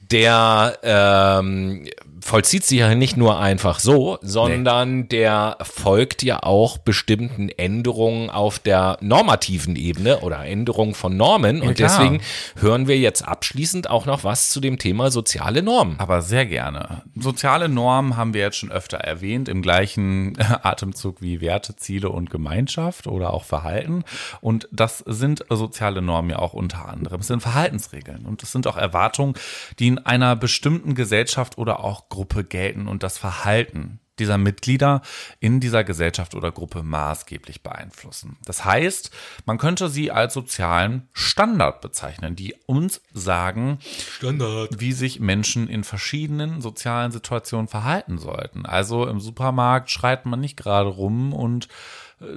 [0.00, 1.86] der ähm,
[2.22, 5.06] vollzieht sich ja nicht nur einfach so, sondern nee.
[5.08, 11.58] der folgt ja auch bestimmten Änderungen auf der normativen Ebene oder Änderungen von Normen.
[11.58, 11.88] Ja, und klar.
[11.88, 12.22] deswegen
[12.58, 15.96] hören wir jetzt abschließend auch noch was zu dem Thema soziale Normen.
[15.98, 17.02] Aber sehr gerne.
[17.16, 22.30] Soziale Normen haben wir jetzt schon öfter erwähnt, im gleichen Atemzug wie Werte, Ziele und
[22.30, 24.04] Gemeinschaft oder auch Verhalten.
[24.40, 27.20] Und das sind soziale Normen ja auch unter anderem.
[27.20, 29.34] Es sind Verhaltensregeln und es sind auch Erwartungen,
[29.80, 35.00] die in einer bestimmten Gesellschaft oder auch Gruppe gelten und das Verhalten dieser Mitglieder
[35.40, 38.36] in dieser Gesellschaft oder Gruppe maßgeblich beeinflussen.
[38.44, 39.10] Das heißt,
[39.46, 44.78] man könnte sie als sozialen Standard bezeichnen, die uns sagen, Standard.
[44.78, 48.66] wie sich Menschen in verschiedenen sozialen Situationen verhalten sollten.
[48.66, 51.68] Also im Supermarkt schreit man nicht gerade rum und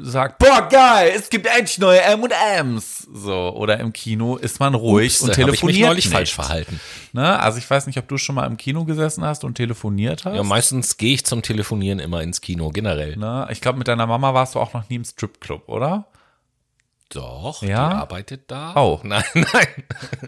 [0.01, 3.07] sagt, boah, geil, es gibt endlich neue M&M's.
[3.13, 6.05] So, oder im Kino ist man ruhig Ups, und da hab ich telefoniert mich neulich
[6.05, 6.13] nicht.
[6.13, 6.79] falsch verhalten.
[7.13, 7.39] Ne?
[7.39, 10.35] Also ich weiß nicht, ob du schon mal im Kino gesessen hast und telefoniert hast.
[10.35, 13.15] Ja, meistens gehe ich zum Telefonieren immer ins Kino, generell.
[13.17, 13.47] ne?
[13.51, 16.05] Ich glaube, mit deiner Mama warst du auch noch nie im Stripclub, oder?
[17.09, 17.89] Doch, Ja?
[17.89, 18.73] die arbeitet da.
[18.75, 18.99] Oh.
[19.03, 19.67] Nein, nein.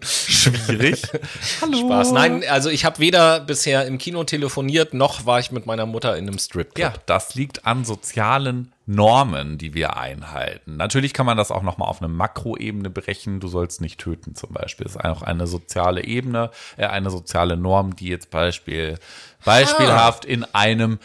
[0.03, 1.01] Schwierig.
[1.61, 1.77] Hallo.
[1.79, 2.11] Spaß.
[2.11, 6.15] Nein, also ich habe weder bisher im Kino telefoniert, noch war ich mit meiner Mutter
[6.17, 6.77] in einem Stripclub.
[6.77, 10.77] Ja, das liegt an sozialen Normen, die wir einhalten.
[10.77, 13.41] Natürlich kann man das auch nochmal auf eine Makroebene berechnen.
[13.41, 14.85] Du sollst nicht töten zum Beispiel.
[14.85, 18.97] Das ist auch eine soziale Ebene, äh, eine soziale Norm, die jetzt Beispiel,
[19.43, 20.99] beispielhaft in einem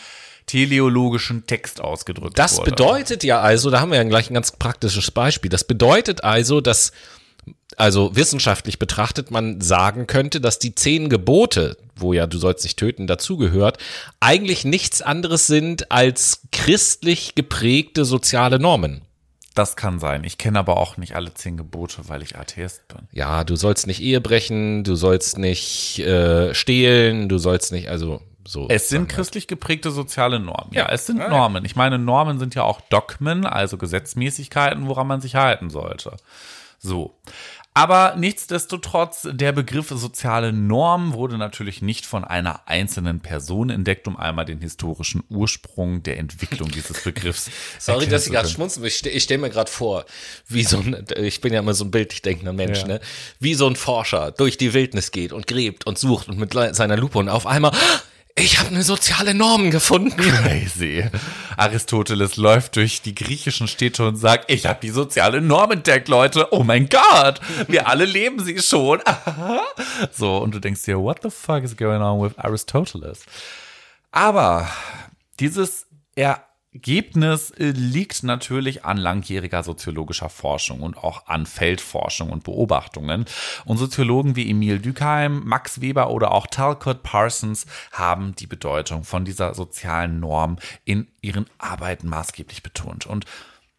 [0.47, 2.71] teleologischen Text ausgedrückt Das wurde.
[2.71, 5.49] bedeutet ja also, da haben wir ja gleich ein ganz praktisches Beispiel.
[5.49, 6.93] Das bedeutet also, dass
[7.79, 12.79] also wissenschaftlich betrachtet man sagen könnte, dass die zehn Gebote, wo ja du sollst nicht
[12.79, 13.79] töten dazugehört,
[14.21, 19.03] eigentlich nichts anderes sind als christlich geprägte soziale Normen.
[19.55, 20.25] Das kann sein.
[20.25, 23.07] Ich kenne aber auch nicht alle zehn Gebote, weil ich Atheist bin.
[23.13, 28.23] Ja, du sollst nicht Ehe brechen, du sollst nicht äh, stehlen, du sollst nicht, also
[28.49, 28.67] so.
[28.71, 29.15] Es sind wir.
[29.17, 30.73] christlich geprägte soziale Normen.
[30.73, 30.89] Ja, Ja.
[30.89, 31.29] es sind ja.
[31.29, 31.65] Normen.
[31.67, 36.17] Ich meine, Normen sind ja auch Dogmen, also Gesetzmäßigkeiten, woran man sich halten sollte.
[36.79, 37.15] So.
[37.75, 44.19] Aber nichtsdestotrotz, der Begriff soziale Norm wurde natürlich nicht von einer einzelnen Person entdeckt, um
[44.19, 47.51] einmal den historischen Ursprung der Entwicklung dieses Begriffs.
[47.79, 49.01] Sorry, dass ich gerade schmunzeln muss.
[49.01, 50.05] Ich, ich stelle mir gerade vor,
[50.49, 52.89] wie so ein, ich bin ja immer so ein bildlich denkender Mensch, Ja.
[52.89, 53.01] ne?
[53.41, 56.99] Wie so ein Forscher durch die Wildnis geht und gräbt und sucht und mit seiner
[56.99, 57.73] Lupe und auf einmal,
[58.35, 60.17] ich habe eine soziale Norm gefunden.
[60.17, 61.05] Crazy.
[61.57, 66.49] Aristoteles läuft durch die griechischen Städte und sagt, ich habe die soziale Norm entdeckt, Leute.
[66.53, 69.01] Oh mein Gott, wir alle leben sie schon.
[70.13, 73.21] so, und du denkst dir, what the fuck is going on with Aristoteles?
[74.11, 74.69] Aber
[75.39, 75.87] dieses
[76.75, 83.27] Ergebnis äh, liegt natürlich an langjähriger soziologischer Forschung und auch an Feldforschung und Beobachtungen.
[83.67, 89.27] Und Soziologen wie Emil Durkheim, Max Weber oder auch Talcott Parsons haben die Bedeutung von
[89.27, 90.57] dieser sozialen Norm
[90.87, 93.07] in ihren Arbeiten maßgeblich betont.
[93.07, 93.27] Und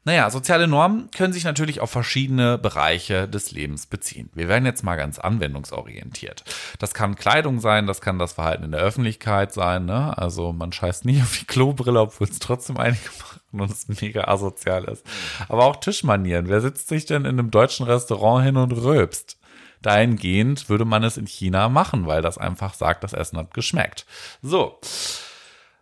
[0.05, 4.29] naja, soziale Normen können sich natürlich auf verschiedene Bereiche des Lebens beziehen.
[4.33, 6.43] Wir werden jetzt mal ganz anwendungsorientiert.
[6.79, 9.85] Das kann Kleidung sein, das kann das Verhalten in der Öffentlichkeit sein.
[9.85, 10.17] Ne?
[10.17, 14.25] Also man scheißt nie auf die Klobrille, obwohl es trotzdem einige machen und es mega
[14.25, 15.05] asozial ist.
[15.47, 16.49] Aber auch Tischmanieren.
[16.49, 19.37] Wer sitzt sich denn in einem deutschen Restaurant hin und röbst?
[19.81, 24.05] Dahingehend würde man es in China machen, weil das einfach sagt, das Essen hat geschmeckt.
[24.41, 24.79] So.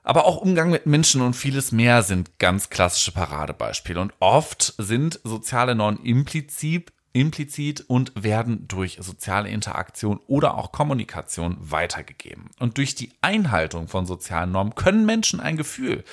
[0.04, 4.00] Aber auch Umgang mit Menschen und vieles mehr sind ganz klassische Paradebeispiele.
[4.00, 11.58] Und oft sind soziale Normen implizit, implizit und werden durch soziale Interaktion oder auch Kommunikation
[11.60, 12.50] weitergegeben.
[12.60, 16.04] Und durch die Einhaltung von sozialen Normen können Menschen ein Gefühl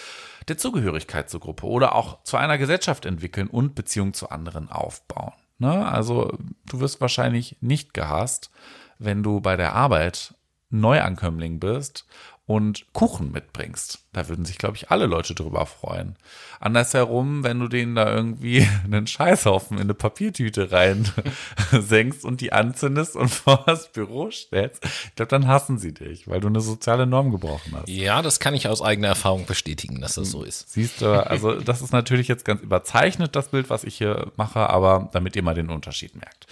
[0.49, 5.33] der Zugehörigkeit zur Gruppe oder auch zu einer Gesellschaft entwickeln und Beziehungen zu anderen aufbauen.
[5.59, 5.87] Ne?
[5.87, 6.37] Also
[6.67, 8.51] du wirst wahrscheinlich nicht gehasst,
[8.99, 10.35] wenn du bei der Arbeit
[10.71, 12.07] Neuankömmling bist
[12.49, 14.07] und Kuchen mitbringst.
[14.15, 16.17] Da würden sich, glaube ich, alle Leute drüber freuen.
[16.61, 21.07] Andersherum, wenn du denen da irgendwie einen Scheißhaufen in eine Papiertüte rein
[21.71, 26.27] senkst und die anzündest und vor das Büro stellst, ich glaube, dann hassen sie dich,
[26.27, 27.89] weil du eine soziale Norm gebrochen hast.
[27.91, 30.73] Ja, das kann ich aus eigener Erfahrung bestätigen, dass das so ist.
[30.73, 34.71] Siehst du, also das ist natürlich jetzt ganz überzeichnet, das Bild, was ich hier mache,
[34.71, 36.47] aber damit ihr mal den Unterschied merkt.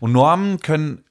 [0.00, 1.04] Und Normen können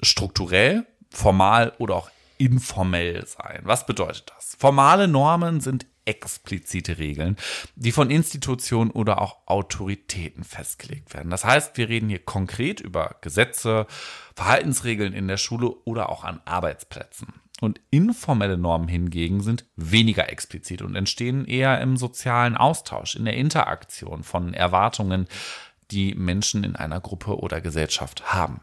[0.00, 3.60] strukturell, formal oder auch informell sein.
[3.64, 4.56] Was bedeutet das?
[4.58, 7.36] Formale Normen sind explizite Regeln,
[7.74, 11.30] die von Institutionen oder auch Autoritäten festgelegt werden.
[11.30, 13.86] Das heißt, wir reden hier konkret über Gesetze,
[14.34, 17.34] Verhaltensregeln in der Schule oder auch an Arbeitsplätzen.
[17.60, 23.34] Und informelle Normen hingegen sind weniger explizit und entstehen eher im sozialen Austausch, in der
[23.34, 25.26] Interaktion von Erwartungen,
[25.90, 28.60] die Menschen in einer Gruppe oder Gesellschaft haben.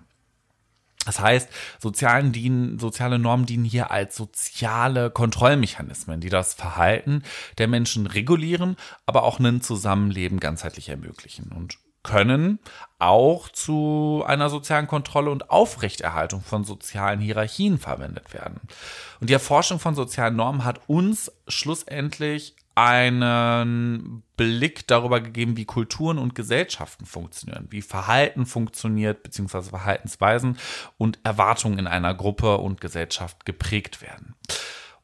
[1.06, 1.50] Das heißt,
[1.80, 7.24] sozialen dienen, soziale Normen dienen hier als soziale Kontrollmechanismen, die das Verhalten
[7.58, 12.60] der Menschen regulieren, aber auch ein Zusammenleben ganzheitlich ermöglichen und können
[13.00, 18.60] auch zu einer sozialen Kontrolle und Aufrechterhaltung von sozialen Hierarchien verwendet werden.
[19.22, 26.18] Und die Erforschung von sozialen Normen hat uns schlussendlich einen Blick darüber gegeben, wie Kulturen
[26.18, 30.58] und Gesellschaften funktionieren, wie Verhalten funktioniert, beziehungsweise Verhaltensweisen
[30.98, 34.36] und Erwartungen in einer Gruppe und Gesellschaft geprägt werden.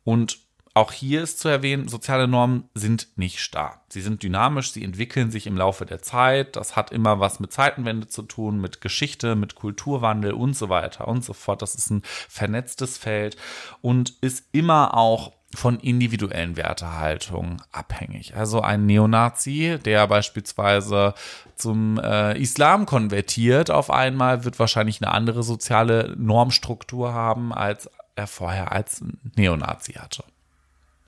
[0.04, 0.40] Und
[0.74, 3.82] auch hier ist zu erwähnen, soziale Normen sind nicht starr.
[3.90, 6.56] Sie sind dynamisch, sie entwickeln sich im Laufe der Zeit.
[6.56, 11.08] Das hat immer was mit Zeitenwende zu tun, mit Geschichte, mit Kulturwandel und so weiter
[11.08, 11.62] und so fort.
[11.62, 13.36] Das ist ein vernetztes Feld
[13.82, 18.36] und ist immer auch von individuellen Wertehaltungen abhängig.
[18.36, 21.16] Also ein Neonazi, der beispielsweise
[21.56, 28.28] zum äh, Islam konvertiert, auf einmal wird wahrscheinlich eine andere soziale Normstruktur haben, als er
[28.28, 29.04] vorher als
[29.36, 30.24] Neonazi hatte.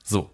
[0.02, 0.30] So.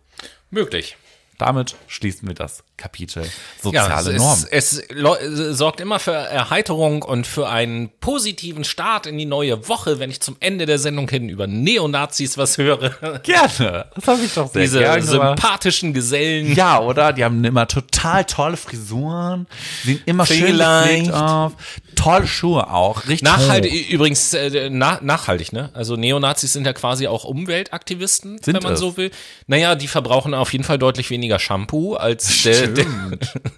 [0.51, 0.97] Möglich.
[1.37, 3.29] Damit schließen wir das Kapitel
[3.61, 4.47] soziale ja, Normen.
[4.51, 9.99] Es, es sorgt immer für Erheiterung und für einen positiven Start in die neue Woche,
[9.99, 12.91] wenn ich zum Ende der Sendung hin über Neonazis was höre.
[13.24, 13.87] Gerne.
[13.95, 16.55] Das habe ich doch sehr Diese gerne sympathischen Gesellen.
[16.55, 17.12] Ja, oder?
[17.12, 19.47] Die haben immer total tolle Frisuren,
[19.85, 21.07] sehen immer schön Vielleicht.
[21.07, 21.53] gepflegt auf,
[21.97, 23.91] tolle Schuhe auch, richtig Nachhaltig, hoch.
[23.91, 25.70] übrigens äh, na, nachhaltig, ne?
[25.74, 28.81] Also Neonazis sind ja quasi auch Umweltaktivisten, Sind wenn man es?
[28.81, 29.11] so will.
[29.49, 32.87] Naja, die verbrauchen auf jeden Fall deutlich weniger Shampoo als der, der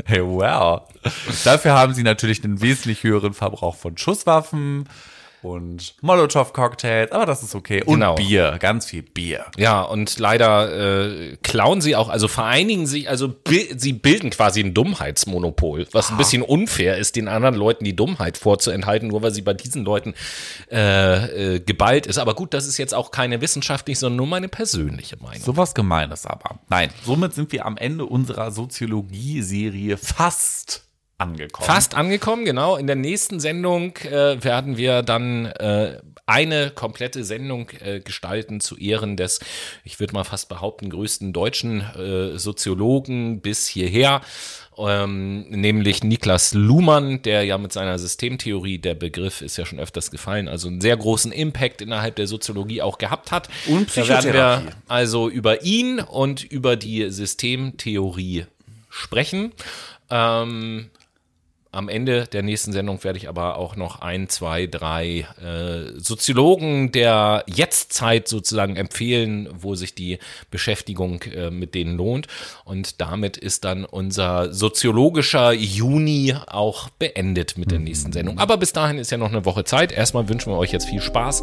[0.04, 0.82] Hey, wow.
[1.44, 4.88] Dafür haben sie natürlich einen wesentlich höheren Verbrauch von Schusswaffen
[5.42, 7.82] und Molotow-Cocktails, aber das ist okay.
[7.84, 8.14] Und Genau.
[8.14, 9.46] Bier, ganz viel Bier.
[9.56, 14.60] Ja, und leider äh, klauen sie auch, also vereinigen sich, also bi sie bilden quasi
[14.60, 19.32] ein Dummheitsmonopol, was ein bisschen unfair ist, den anderen Leuten die Dummheit vorzuenthalten, nur weil
[19.32, 20.14] sie bei diesen Leuten
[20.70, 22.18] äh, äh, geballt ist.
[22.18, 25.42] Aber gut, das ist jetzt auch keine wissenschaftliche, sondern nur meine persönliche Meinung.
[25.42, 26.60] Sowas Gemeines aber.
[26.68, 30.89] Nein, somit sind wir am Ende unserer Soziologie-Serie fast
[31.20, 31.66] angekommen.
[31.66, 32.76] Fast angekommen, genau.
[32.76, 38.76] In der nächsten Sendung äh, werden wir dann äh, eine komplette Sendung äh, gestalten zu
[38.76, 39.40] Ehren des,
[39.84, 44.20] ich würde mal fast behaupten, größten deutschen äh, Soziologen bis hierher.
[44.78, 50.10] Ähm, nämlich Niklas Luhmann, der ja mit seiner Systemtheorie, der Begriff ist ja schon öfters
[50.10, 53.48] gefallen, also einen sehr großen Impact innerhalb der Soziologie auch gehabt hat.
[53.66, 54.68] Und Da werden wir Psychotherapie.
[54.88, 58.46] also über ihn und über die Systemtheorie
[58.88, 59.52] sprechen.
[60.08, 60.90] Ähm,
[61.72, 66.90] am Ende der nächsten Sendung werde ich aber auch noch ein, zwei, drei äh, Soziologen
[66.90, 70.18] der Jetztzeit sozusagen empfehlen, wo sich die
[70.50, 72.26] Beschäftigung äh, mit denen lohnt.
[72.64, 78.38] Und damit ist dann unser soziologischer Juni auch beendet mit der nächsten Sendung.
[78.38, 79.92] Aber bis dahin ist ja noch eine Woche Zeit.
[79.92, 81.42] Erstmal wünschen wir euch jetzt viel Spaß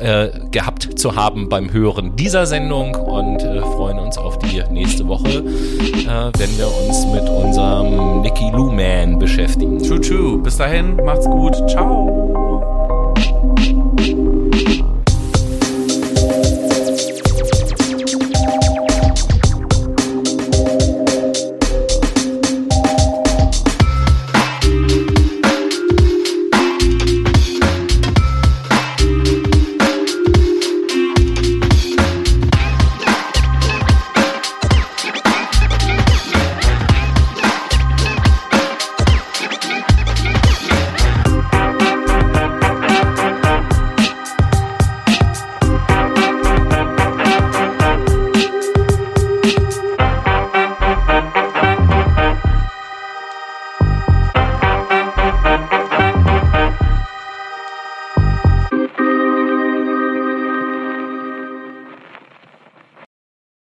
[0.00, 5.08] äh, gehabt zu haben beim Hören dieser Sendung und äh, freuen uns auf die nächste
[5.08, 9.61] Woche, äh, wenn wir uns mit unserem Nicky Lou Man beschäftigen.
[9.62, 10.38] True, true.
[10.38, 11.54] Bis dahin, macht's gut.
[11.68, 12.51] Ciao.